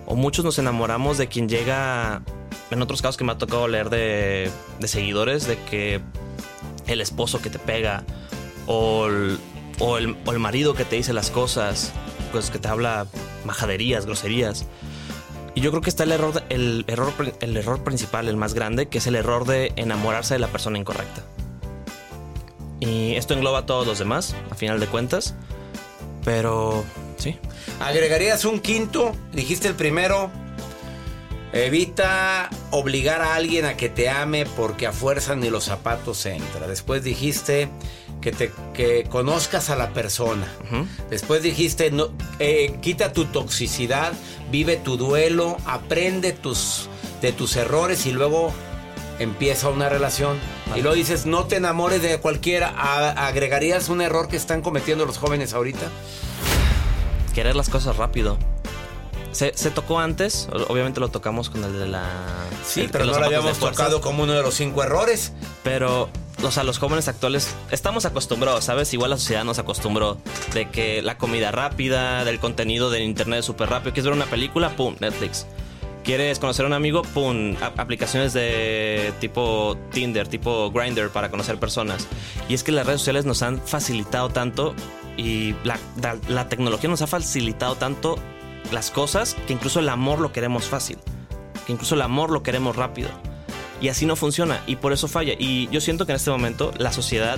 o 0.06 0.16
muchos 0.16 0.46
nos 0.46 0.60
enamoramos 0.60 1.18
de 1.18 1.28
quien 1.28 1.50
llega 1.50 2.22
en 2.72 2.82
otros 2.82 3.02
casos 3.02 3.18
que 3.18 3.24
me 3.24 3.32
ha 3.32 3.38
tocado 3.38 3.68
leer 3.68 3.90
de, 3.90 4.52
de 4.80 4.88
seguidores 4.88 5.48
de 5.48 5.58
que 5.64 6.02
el 6.86 7.02
esposo 7.02 7.42
que 7.42 7.50
te 7.50 7.60
pega 7.60 8.04
o 8.68 9.08
el, 9.08 9.40
o, 9.80 9.98
el, 9.98 10.16
o 10.26 10.32
el 10.32 10.40
marido 10.40 10.74
que 10.74 10.86
te 10.86 10.96
dice 10.96 11.14
las 11.14 11.32
cosas, 11.32 11.92
pues 12.32 12.52
que 12.52 12.60
te 12.60 12.68
habla 12.68 13.08
majaderías, 13.46 14.06
groserías. 14.06 14.66
Y 15.56 15.62
yo 15.62 15.72
creo 15.72 15.82
que 15.82 15.90
está 15.90 16.04
el 16.04 16.12
error, 16.12 16.44
el 16.50 16.86
error, 16.88 17.14
el 17.42 17.58
error 17.58 17.84
principal, 17.84 18.28
el 18.28 18.38
más 18.38 18.54
grande, 18.54 18.90
que 18.90 19.00
es 19.00 19.08
el 19.08 19.16
error 19.16 19.46
de 19.46 19.74
enamorarse 19.76 20.36
de 20.36 20.40
la 20.40 20.48
persona 20.48 20.78
incorrecta. 20.78 21.24
Y 22.80 23.16
esto 23.16 23.34
engloba 23.34 23.60
a 23.60 23.66
todos 23.66 23.88
los 23.88 24.00
demás, 24.00 24.36
a 24.52 24.56
final 24.56 24.80
de 24.80 24.88
cuentas. 24.88 25.34
Pero, 26.24 26.84
sí. 27.18 27.38
¿Agregarías 27.80 28.46
un 28.46 28.60
quinto? 28.60 29.16
Dijiste 29.34 29.68
el 29.68 29.76
primero. 29.76 30.30
Evita 31.54 32.50
obligar 32.72 33.22
a 33.22 33.36
alguien 33.36 33.66
a 33.66 33.78
que 33.78 33.88
te 33.88 34.10
ame 34.10 34.46
porque 34.46 34.86
a 34.86 34.92
fuerza 34.92 35.36
ni 35.36 35.50
los 35.50 35.64
zapatos 35.64 36.26
entra. 36.26 36.68
Después 36.68 37.04
dijiste 37.04 37.70
que 38.22 38.32
te 38.32 38.52
que 38.74 39.06
conozcas 39.06 39.70
a 39.70 39.76
la 39.76 39.94
persona. 39.94 40.48
Después 41.10 41.44
dijiste 41.44 41.90
no, 41.90 42.10
eh, 42.40 42.78
quita 42.82 43.14
tu 43.14 43.26
toxicidad, 43.26 44.12
vive 44.52 44.76
tu 44.76 44.98
duelo, 44.98 45.58
aprende 45.66 46.34
tus 46.34 46.90
de 47.22 47.32
tus 47.32 47.56
errores 47.56 48.06
y 48.06 48.12
luego 48.12 48.52
empieza 49.20 49.70
una 49.70 49.90
relación. 49.90 50.38
Y 50.76 50.82
luego 50.82 50.96
dices 50.96 51.26
no 51.26 51.46
te 51.46 51.56
enamores 51.56 52.02
de 52.02 52.20
cualquiera. 52.20 52.70
¿Agregarías 53.28 53.90
un 53.90 54.02
error 54.02 54.28
que 54.28 54.36
están 54.38 54.62
cometiendo 54.62 55.06
los 55.06 55.18
jóvenes 55.18 55.54
ahorita? 55.54 55.88
Querer 57.34 57.56
las 57.56 57.70
cosas 57.70 57.98
rápido. 57.98 58.38
Se, 59.32 59.52
se 59.56 59.70
tocó 59.70 60.00
antes, 60.00 60.48
obviamente 60.68 61.00
lo 61.00 61.10
tocamos 61.10 61.52
con 61.52 61.64
el 61.64 61.78
de 61.78 61.88
la... 61.88 62.04
Sí, 62.66 62.82
el- 62.82 62.90
pero 62.90 63.06
no 63.06 63.20
lo 63.20 63.26
habíamos 63.26 63.60
tocado 63.60 64.02
como 64.02 64.24
uno 64.24 64.34
de 64.34 64.42
los 64.42 64.56
cinco 64.56 64.82
errores. 64.84 65.34
Pero 65.64 66.10
o 66.44 66.52
sea, 66.52 66.64
los 66.64 66.78
jóvenes 66.80 67.08
actuales 67.08 67.50
estamos 67.72 68.06
acostumbrados, 68.06 68.64
¿sabes? 68.66 68.94
Igual 68.94 69.12
la 69.12 69.18
sociedad 69.18 69.44
nos 69.44 69.60
acostumbró 69.60 70.18
de 70.54 70.70
que 70.70 71.02
la 71.04 71.18
comida 71.18 71.52
rápida, 71.52 72.24
del 72.26 72.40
contenido 72.40 72.90
del 72.90 73.04
internet 73.04 73.44
súper 73.44 73.70
rápido. 73.70 73.94
¿Quieres 73.94 74.06
ver 74.06 74.14
una 74.14 74.26
película? 74.26 74.76
¡Pum! 74.76 74.96
Netflix. 75.00 75.46
¿Quieres 76.08 76.40
conocer 76.40 76.64
a 76.64 76.70
un 76.70 76.74
amigo? 76.74 77.02
¡Pum! 77.02 77.58
aplicaciones 77.76 78.32
de 78.32 79.12
tipo 79.20 79.78
Tinder, 79.92 80.26
tipo 80.26 80.72
Grinder 80.72 81.10
para 81.10 81.30
conocer 81.30 81.60
personas. 81.60 82.08
Y 82.48 82.54
es 82.54 82.64
que 82.64 82.72
las 82.72 82.86
redes 82.86 83.02
sociales 83.02 83.26
nos 83.26 83.42
han 83.42 83.60
facilitado 83.60 84.30
tanto 84.30 84.74
y 85.18 85.54
la, 85.66 85.78
la 86.30 86.48
tecnología 86.48 86.90
nos 86.90 87.02
ha 87.02 87.08
facilitado 87.08 87.76
tanto 87.76 88.16
las 88.72 88.90
cosas 88.90 89.36
que 89.48 89.52
incluso 89.52 89.82
el 89.82 89.90
amor 89.90 90.22
lo 90.22 90.32
queremos 90.32 90.70
fácil. 90.70 90.98
Que 91.66 91.74
incluso 91.74 91.96
el 91.96 92.02
amor 92.02 92.32
lo 92.32 92.42
queremos 92.42 92.78
rápido. 92.78 93.10
Y 93.82 93.90
así 93.90 94.06
no 94.06 94.16
funciona 94.16 94.64
y 94.66 94.78
por 94.78 94.94
eso 94.94 95.10
falla. 95.10 95.34
Y 95.38 95.68
yo 95.72 95.82
siento 95.82 96.06
que 96.06 96.14
en 96.14 96.16
este 96.16 96.32
momento 96.32 96.72
la 96.78 96.94
sociedad, 96.94 97.38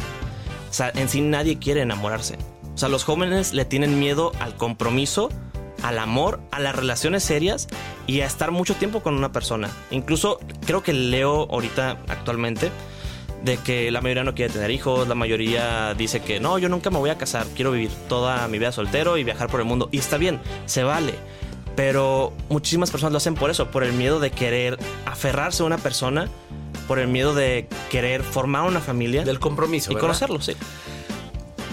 o 0.70 0.74
sea, 0.74 0.92
en 0.94 1.10
sí 1.10 1.22
nadie 1.22 1.58
quiere 1.58 1.82
enamorarse. 1.82 2.38
O 2.76 2.78
sea, 2.78 2.88
los 2.88 3.04
jóvenes 3.04 3.52
le 3.52 3.66
tienen 3.66 3.98
miedo 4.00 4.32
al 4.40 4.54
compromiso, 4.54 5.30
al 5.84 6.00
amor, 6.00 6.40
a 6.52 6.60
las 6.60 6.76
relaciones 6.76 7.24
serias 7.24 7.68
y 8.08 8.22
a 8.22 8.26
estar 8.26 8.52
mucho 8.52 8.76
tiempo 8.76 9.02
con 9.02 9.16
una 9.16 9.32
persona. 9.32 9.70
Incluso 9.92 10.40
creo 10.66 10.84
que 10.84 10.94
leo 10.94 11.48
ahorita 11.50 11.98
actualmente 12.08 12.72
de 13.44 13.58
que 13.58 13.92
la 13.92 14.02
mayoría 14.02 14.24
no 14.24 14.36
quiere 14.36 14.52
tener 14.52 14.72
hijos, 14.72 15.08
la 15.08 15.16
mayoría 15.16 15.94
dice 15.94 16.22
que 16.22 16.40
no, 16.40 16.58
yo 16.60 16.70
nunca 16.70 16.90
me 16.90 16.98
voy 16.98 17.10
a 17.10 17.18
casar, 17.18 17.48
quiero 17.56 17.72
vivir 17.72 17.92
toda 18.08 18.48
mi 18.48 18.60
vida 18.60 18.72
soltero 18.72 19.18
y 19.18 19.24
viajar 19.24 19.50
por 19.50 19.60
el 19.60 19.66
mundo. 19.66 19.90
Y 19.92 20.00
está 20.00 20.18
bien, 20.18 20.40
se 20.66 20.84
vale. 20.84 21.14
Pero 21.76 22.34
muchísimas 22.50 22.92
personas 22.92 23.14
lo 23.14 23.18
hacen 23.18 23.36
por 23.36 23.50
eso, 23.50 23.72
por 23.72 23.84
el 23.84 23.94
miedo 23.94 24.20
de 24.20 24.32
querer 24.32 24.78
aferrarse 25.06 25.64
a 25.64 25.66
una 25.66 25.78
persona, 25.78 26.28
por 26.88 27.00
el 27.00 27.08
miedo 27.08 27.34
de 27.34 27.70
querer 27.90 28.24
formar 28.24 28.68
una 28.68 28.82
familia. 28.82 29.24
Del 29.24 29.40
compromiso. 29.40 29.92
Y 29.92 29.96
conocerlo, 29.96 30.42
sí. 30.42 30.54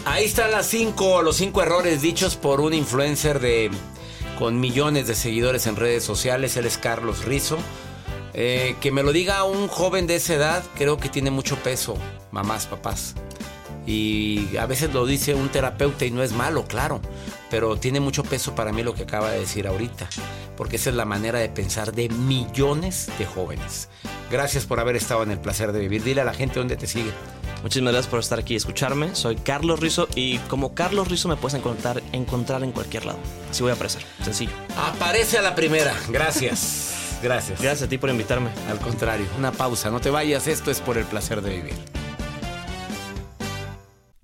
Ahí 0.05 0.25
están 0.25 0.53
las 0.53 0.67
cinco, 0.67 1.23
los 1.23 1.37
cinco 1.37 1.63
errores 1.63 2.01
dichos 2.01 2.37
por 2.37 2.61
un 2.61 2.73
influencer 2.73 3.41
de 3.41 3.73
con 4.39 4.61
millones 4.61 5.07
de 5.07 5.15
seguidores 5.15 5.67
en 5.67 5.77
redes 5.77 6.05
sociales. 6.05 6.57
Él 6.57 6.67
es 6.67 6.79
Carlos 6.79 7.25
Rizo. 7.25 7.59
Eh, 8.35 8.77
que 8.81 8.93
me 8.93 9.03
lo 9.03 9.13
diga 9.13 9.45
un 9.45 9.67
joven 9.67 10.07
de 10.07 10.17
esa 10.17 10.35
edad, 10.35 10.63
creo 10.77 10.99
que 10.99 11.09
tiene 11.09 11.31
mucho 11.31 11.57
peso, 11.57 11.97
mamás, 12.33 12.67
papás. 12.67 13.15
Y 13.87 14.57
a 14.59 14.67
veces 14.67 14.93
lo 14.93 15.07
dice 15.07 15.35
un 15.35 15.49
terapeuta 15.49 16.05
y 16.05 16.11
no 16.11 16.23
es 16.23 16.33
malo, 16.33 16.65
claro 16.69 17.01
pero 17.51 17.77
tiene 17.77 18.01
mucho 18.01 18.23
peso 18.23 18.55
para 18.55 18.73
mí 18.73 18.83
lo 18.83 18.95
que 18.95 19.05
acaba 19.05 19.31
de 19.31 19.41
decir 19.41 19.67
ahorita, 19.67 20.09
porque 20.57 20.77
esa 20.77 20.91
es 20.91 20.97
la 20.97 21.05
manera 21.05 21.39
de 21.39 21.49
pensar 21.49 21.93
de 21.93 22.09
millones 22.09 23.09
de 23.19 23.27
jóvenes. 23.27 23.89
Gracias 24.31 24.67
por 24.67 24.81
haber 24.81 24.97
estado 24.97 25.23
en 25.23 25.31
el 25.31 25.39
placer 25.39 25.73
de 25.73 25.81
vivir. 25.81 26.03
Dile 26.03 26.23
a 26.23 26.25
la 26.25 26.35
gente 26.35 26.59
dónde 26.59 26.77
te 26.77 26.89
sigue. 26.89 27.13
Muchísimas 27.63 27.93
gracias 27.93 28.11
por 28.11 28.21
estar 28.21 28.39
aquí 28.39 28.55
y 28.55 28.57
escucharme. 28.57 29.15
Soy 29.15 29.37
Carlos 29.37 29.81
Rizo 29.81 30.09
y 30.15 30.39
como 30.39 30.75
Carlos 30.75 31.09
Rizo 31.09 31.29
me 31.29 31.37
puedes 31.37 31.59
encontrar, 31.59 32.03
encontrar 32.13 32.63
en 32.63 32.73
cualquier 32.73 33.07
lado. 33.07 33.19
Así 33.51 33.63
voy 33.63 33.71
a 33.71 33.75
aparecer. 33.75 34.03
Sencillo. 34.23 34.53
Aparece 34.77 35.39
a 35.39 35.43
la 35.43 35.55
primera. 35.55 35.95
Gracias. 36.09 37.19
Gracias. 37.23 37.61
Gracias 37.61 37.87
a 37.87 37.89
ti 37.89 37.99
por 37.99 38.11
invitarme. 38.11 38.51
Al 38.71 38.79
contrario, 38.79 39.27
una 39.39 39.53
pausa. 39.53 39.91
No 39.91 40.01
te 40.01 40.11
vayas. 40.11 40.47
Esto 40.47 40.71
es 40.71 40.81
por 40.81 40.99
el 40.99 41.05
placer 41.05 41.41
de 41.41 41.51
vivir 41.51 41.96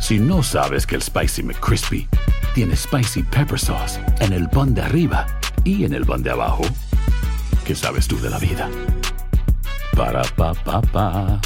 Si 0.00 0.18
no 0.18 0.42
sabes 0.42 0.86
que 0.86 0.94
el 0.94 1.02
Spicy 1.02 1.42
McCrispy 1.42 2.08
tiene 2.54 2.76
Spicy 2.76 3.24
Pepper 3.24 3.58
Sauce 3.58 4.00
en 4.20 4.32
el 4.32 4.48
pan 4.48 4.72
de 4.72 4.82
arriba 4.82 5.26
y 5.64 5.84
en 5.84 5.92
el 5.92 6.06
pan 6.06 6.22
de 6.22 6.30
abajo, 6.30 6.62
¿qué 7.66 7.74
sabes 7.74 8.06
tú 8.06 8.18
de 8.20 8.30
la 8.30 8.38
vida? 8.38 8.70
Para, 9.96 10.22
pa, 10.22 10.54
pa, 10.54 10.80
pa. 10.80 11.40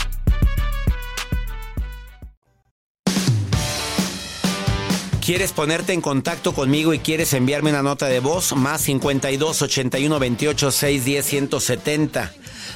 ¿Quieres 5.25 5.53
ponerte 5.53 5.93
en 5.93 6.01
contacto 6.01 6.53
conmigo 6.53 6.93
y 6.93 6.99
quieres 6.99 7.33
enviarme 7.33 7.71
una 7.71 7.83
nota 7.83 8.07
de 8.07 8.21
voz? 8.21 8.55
Más 8.55 8.83
52 8.83 9.63
81 9.63 10.19
28 10.19 10.71
610 10.71 11.25
170. 11.25 12.33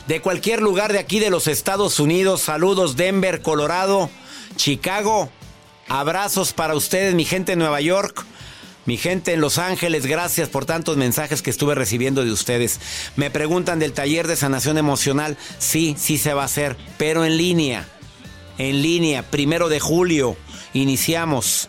De 0.08 0.20
cualquier 0.22 0.62
lugar 0.62 0.92
de 0.92 1.00
aquí 1.00 1.18
de 1.18 1.28
los 1.28 1.48
Estados 1.48 2.00
Unidos, 2.00 2.40
saludos 2.40 2.96
Denver, 2.96 3.42
Colorado, 3.42 4.08
Chicago. 4.56 5.28
Abrazos 5.88 6.52
para 6.52 6.74
ustedes, 6.74 7.14
mi 7.14 7.24
gente 7.24 7.52
en 7.52 7.60
Nueva 7.60 7.80
York. 7.80 8.24
Mi 8.86 8.96
gente 8.96 9.32
en 9.32 9.40
Los 9.40 9.58
Ángeles, 9.58 10.06
gracias 10.06 10.48
por 10.48 10.64
tantos 10.64 10.96
mensajes 10.96 11.42
que 11.42 11.50
estuve 11.50 11.74
recibiendo 11.74 12.24
de 12.24 12.30
ustedes. 12.30 12.80
Me 13.16 13.30
preguntan 13.30 13.80
del 13.80 13.92
taller 13.92 14.28
de 14.28 14.36
sanación 14.36 14.78
emocional. 14.78 15.36
Sí, 15.58 15.96
sí 15.98 16.18
se 16.18 16.34
va 16.34 16.42
a 16.42 16.46
hacer, 16.46 16.76
pero 16.96 17.24
en 17.24 17.36
línea. 17.36 17.88
En 18.58 18.82
línea, 18.82 19.24
primero 19.24 19.68
de 19.68 19.80
julio. 19.80 20.36
Iniciamos. 20.72 21.68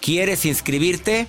¿Quieres 0.00 0.46
inscribirte? 0.46 1.26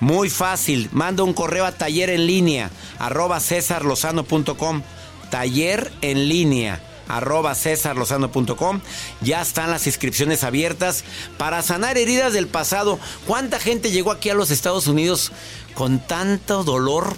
Muy 0.00 0.30
fácil. 0.30 0.88
Manda 0.92 1.22
un 1.22 1.34
correo 1.34 1.66
a 1.66 1.72
taller 1.72 2.08
en 2.08 2.26
línea 2.26 2.70
arroba 2.98 3.40
cesarlozano.com. 3.40 4.82
Taller 5.30 5.92
en 6.00 6.28
línea 6.30 6.80
arroba 7.16 7.54
cesarlozano.com. 7.54 8.80
Ya 9.20 9.42
están 9.42 9.70
las 9.70 9.86
inscripciones 9.86 10.44
abiertas 10.44 11.04
para 11.38 11.62
sanar 11.62 11.98
heridas 11.98 12.32
del 12.32 12.46
pasado. 12.46 12.98
¿Cuánta 13.26 13.58
gente 13.58 13.90
llegó 13.90 14.10
aquí 14.10 14.30
a 14.30 14.34
los 14.34 14.50
Estados 14.50 14.86
Unidos 14.86 15.32
con 15.74 15.98
tanto 16.06 16.64
dolor, 16.64 17.14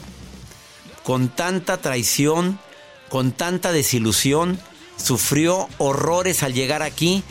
con 1.03 1.28
tanta 1.28 1.78
traición, 1.78 2.59
con 3.09 3.32
tanta 3.32 3.72
desilusión? 3.72 4.59
Sufrió 4.97 5.68
horrores 5.78 6.43
al 6.43 6.55
llegar 6.55 6.82
aquí 6.82 7.24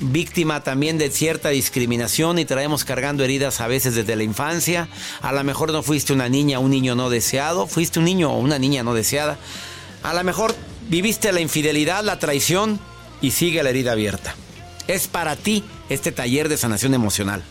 víctima 0.00 0.62
también 0.62 0.98
de 0.98 1.10
cierta 1.10 1.50
discriminación 1.50 2.38
y 2.38 2.44
traemos 2.44 2.84
cargando 2.84 3.22
heridas 3.22 3.60
a 3.60 3.66
veces 3.66 3.94
desde 3.94 4.16
la 4.16 4.22
infancia. 4.22 4.88
A 5.20 5.32
lo 5.32 5.44
mejor 5.44 5.72
no 5.72 5.82
fuiste 5.82 6.12
una 6.12 6.28
niña, 6.28 6.58
un 6.58 6.70
niño 6.70 6.94
no 6.94 7.10
deseado, 7.10 7.66
fuiste 7.66 7.98
un 7.98 8.06
niño 8.06 8.32
o 8.32 8.38
una 8.38 8.58
niña 8.58 8.82
no 8.82 8.94
deseada. 8.94 9.38
A 10.02 10.14
lo 10.14 10.24
mejor 10.24 10.54
viviste 10.90 11.32
la 11.32 11.40
infidelidad, 11.40 12.04
la 12.04 12.18
traición 12.18 12.78
y 13.22 13.30
sigue 13.30 13.62
la 13.62 13.70
herida 13.70 13.92
abierta. 13.92 14.34
Es 14.86 15.06
para 15.06 15.36
ti 15.36 15.64
este 15.88 16.12
taller 16.12 16.48
de 16.48 16.58
sanación 16.58 16.92
emocional. 16.92 17.42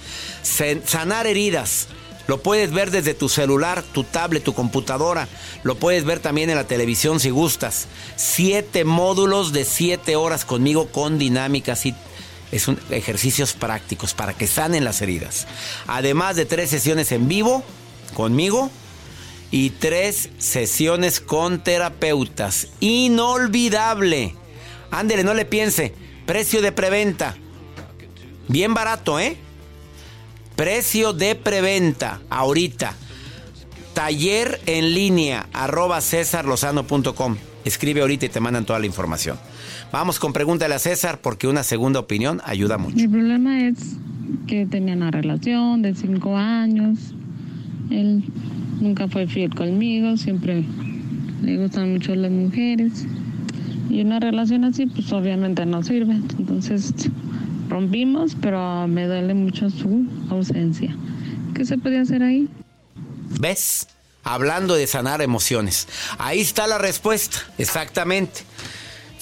Sanar 0.44 1.26
heridas, 1.26 1.88
Lo 2.28 2.44
puedes 2.44 2.72
ver 2.72 2.92
desde 2.92 3.16
tu 3.16 3.28
celular, 3.28 3.82
tu 3.82 4.04
tablet, 4.04 4.44
tu 4.44 4.54
computadora. 4.54 5.28
Lo 5.64 5.80
puedes 5.80 6.06
ver 6.06 6.20
también 6.20 6.52
en 6.52 6.58
la 6.58 6.68
televisión 6.68 7.20
si 7.20 7.32
gustas. 7.32 7.88
Siete 8.18 8.86
módulos 8.86 9.52
de 9.52 9.66
siete 9.66 10.16
horas 10.16 10.46
conmigo 10.46 10.90
con 10.92 11.18
dinámicas 11.18 11.88
y 11.88 11.96
es 12.52 12.68
ejercicios 12.92 13.54
prácticos 13.54 14.14
para 14.14 14.36
que 14.36 14.46
sanen 14.46 14.84
las 14.84 15.02
heridas. 15.02 15.48
Además 15.88 16.36
de 16.36 16.46
tres 16.46 16.70
sesiones 16.70 17.12
en 17.12 17.28
vivo 17.28 17.64
conmigo 18.14 18.70
y 19.52 19.72
tres 19.72 20.30
sesiones 20.38 21.20
con 21.20 21.64
terapeutas. 21.64 22.70
Inolvidable. 22.80 24.36
Ándele, 24.92 25.24
no 25.24 25.34
le 25.34 25.46
piense. 25.46 25.94
Precio 26.26 26.62
de 26.62 26.72
preventa. 26.72 27.36
Bien 28.48 28.74
barato, 28.74 29.20
¿eh? 29.20 29.38
Precio 30.56 31.14
de 31.14 31.36
preventa 31.36 32.22
ahorita. 32.30 32.94
Taller 33.94 34.60
en 34.66 34.94
línea 34.94 35.48
arroba 35.54 36.02
cesarlozano.com. 36.02 37.38
Escribe 37.66 38.02
ahorita 38.02 38.28
y 38.28 38.30
te 38.30 38.40
mandan 38.40 38.66
toda 38.66 38.80
la 38.80 38.86
información. 38.86 39.38
Vamos 39.92 40.20
con 40.20 40.34
pregúntale 40.34 40.76
a 40.76 40.80
César 40.80 41.20
porque 41.22 41.48
una 41.48 41.64
segunda 41.64 42.00
opinión 42.00 42.42
ayuda 42.46 42.78
mucho. 42.78 42.96
Mi 42.96 43.08
problema 43.08 43.68
es 43.68 43.78
que 44.48 44.66
tenía 44.66 44.96
una 44.96 45.12
relación 45.12 45.82
de 45.82 45.96
cinco 45.96 46.38
años. 46.38 46.98
Él 47.90 48.24
nunca 48.80 49.08
fue 49.08 49.28
fiel 49.28 49.54
conmigo, 49.54 50.18
siempre 50.18 50.64
le 51.42 51.58
gustan 51.58 51.94
mucho 51.94 52.16
las 52.16 52.32
mujeres. 52.32 53.06
Y 53.90 54.02
una 54.02 54.20
relación 54.20 54.66
así, 54.66 54.86
pues 54.86 55.12
obviamente 55.12 55.66
no 55.66 55.82
sirve. 55.84 56.14
Entonces 56.38 56.94
rompimos, 57.68 58.36
pero 58.40 58.88
me 58.88 59.06
duele 59.08 59.34
mucho 59.34 59.70
su 59.70 60.06
ausencia. 60.30 60.96
¿Qué 61.56 61.66
se 61.66 61.78
puede 61.78 62.00
hacer 62.00 62.24
ahí? 62.24 62.48
¿Ves? 63.40 63.88
Hablando 64.24 64.76
de 64.76 64.86
sanar 64.86 65.22
emociones. 65.22 65.88
Ahí 66.18 66.42
está 66.42 66.68
la 66.68 66.78
respuesta, 66.78 67.40
exactamente. 67.58 68.42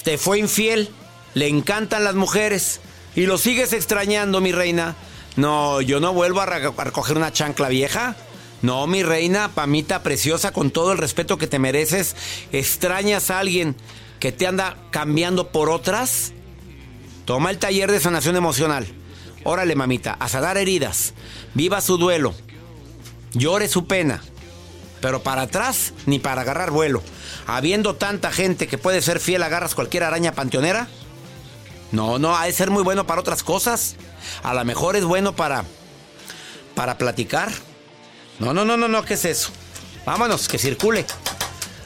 Te 0.03 0.18
fue 0.18 0.39
infiel, 0.39 0.89
le 1.34 1.47
encantan 1.47 2.03
las 2.03 2.16
mujeres 2.16 2.82
y 3.16 3.26
lo 3.26 3.38
sigues 3.38 3.74
extrañando, 3.74 4.41
mi 4.41 4.51
reina. 4.51 4.95
No, 5.36 5.82
yo 5.82 5.99
no 5.99 6.14
vuelvo 6.14 6.41
a 6.41 6.45
recoger 6.45 7.16
una 7.16 7.32
chancla 7.32 7.70
vieja. 7.70 8.16
No, 8.62 8.88
mi 8.88 9.03
reina, 9.03 9.51
pamita 9.53 10.01
preciosa, 10.01 10.51
con 10.51 10.72
todo 10.72 10.91
el 10.91 10.97
respeto 10.97 11.38
que 11.38 11.47
te 11.47 11.60
mereces, 11.60 12.16
extrañas 12.51 13.30
a 13.30 13.39
alguien 13.39 13.76
que 14.20 14.32
te 14.32 14.47
anda 14.47 14.78
cambiando 14.91 15.49
por 15.49 15.70
otras. 15.70 16.34
Toma 17.26 17.51
el 17.51 17.60
taller 17.60 17.91
de 17.91 17.99
sanación 17.99 18.36
emocional. 18.36 18.88
Órale, 19.43 19.76
mamita, 19.76 20.18
a 20.20 20.28
sanar 20.28 20.58
heridas. 20.58 21.14
Viva 21.53 21.82
su 21.82 21.97
duelo. 21.97 22.34
Llore 23.34 23.68
su 23.68 23.86
pena. 23.86 24.24
Pero 25.01 25.22
para 25.22 25.43
atrás, 25.43 25.93
ni 26.08 26.18
para 26.18 26.41
agarrar 26.41 26.72
vuelo. 26.72 27.03
Habiendo 27.45 27.95
tanta 27.95 28.32
gente 28.32 28.68
que 28.68 28.80
puede 28.80 29.01
ser 29.01 29.20
fiel, 29.20 29.43
agarras 29.43 29.76
cualquier 29.76 30.03
araña 30.03 30.32
panteonera. 30.32 30.88
No, 31.91 32.18
no, 32.18 32.36
ha 32.36 32.45
de 32.45 32.53
ser 32.53 32.72
muy 32.72 32.84
bueno 32.84 33.05
para 33.05 33.22
otras 33.22 33.43
cosas. 33.43 33.95
A 34.41 34.53
lo 34.53 34.66
mejor 34.66 34.95
es 34.95 35.05
bueno 35.05 35.36
para. 35.36 35.64
para 36.74 36.97
platicar. 36.97 37.51
No, 38.39 38.53
no, 38.53 38.65
no, 38.65 38.77
no, 38.77 38.88
no, 38.88 39.03
¿qué 39.03 39.15
es 39.15 39.25
eso? 39.25 39.49
Vámonos, 40.05 40.47
que 40.47 40.57
circule. 40.57 41.05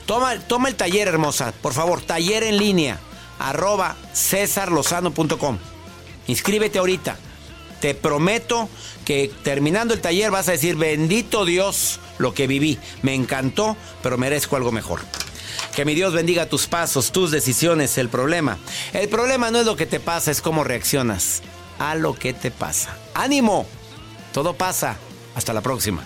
Toma, 0.06 0.38
toma 0.40 0.68
el 0.68 0.76
taller, 0.76 1.08
hermosa. 1.08 1.54
Por 1.62 1.74
favor, 1.74 2.02
taller 2.02 2.44
en 2.44 2.58
línea. 2.58 3.00
Arroba 3.40 3.96
cesarlozano.com. 4.14 5.58
Inscríbete 6.28 6.80
ahorita. 6.80 7.18
Te 7.80 7.96
prometo 7.96 8.70
que 9.06 9.32
terminando 9.44 9.94
el 9.94 10.02
taller 10.02 10.30
vas 10.30 10.50
a 10.50 10.52
decir, 10.52 10.76
bendito 10.76 11.46
Dios, 11.46 12.00
lo 12.20 12.34
que 12.34 12.48
viví. 12.48 12.78
Me 13.02 13.16
encantó, 13.16 13.76
pero 14.04 14.18
merezco 14.18 14.56
algo 14.56 14.72
mejor. 14.72 15.02
Que 15.76 15.86
mi 15.86 15.96
Dios 15.96 16.14
bendiga 16.14 16.48
tus 16.48 16.68
pasos, 16.68 17.12
tus 17.12 17.32
decisiones, 17.32 17.98
el 17.98 18.10
problema. 18.10 18.58
El 18.94 19.10
problema 19.10 19.52
no 19.52 19.60
es 19.60 19.66
lo 19.66 19.78
que 19.78 19.86
te 19.86 20.00
pasa, 20.00 20.30
es 20.30 20.42
cómo 20.42 20.64
reaccionas 20.64 21.42
a 21.80 21.96
lo 21.96 22.14
que 22.14 22.34
te 22.34 22.52
pasa. 22.52 22.96
¡Ánimo! 23.14 23.66
Todo 24.34 24.54
pasa. 24.54 24.98
Hasta 25.34 25.54
la 25.54 25.62
próxima. 25.62 26.06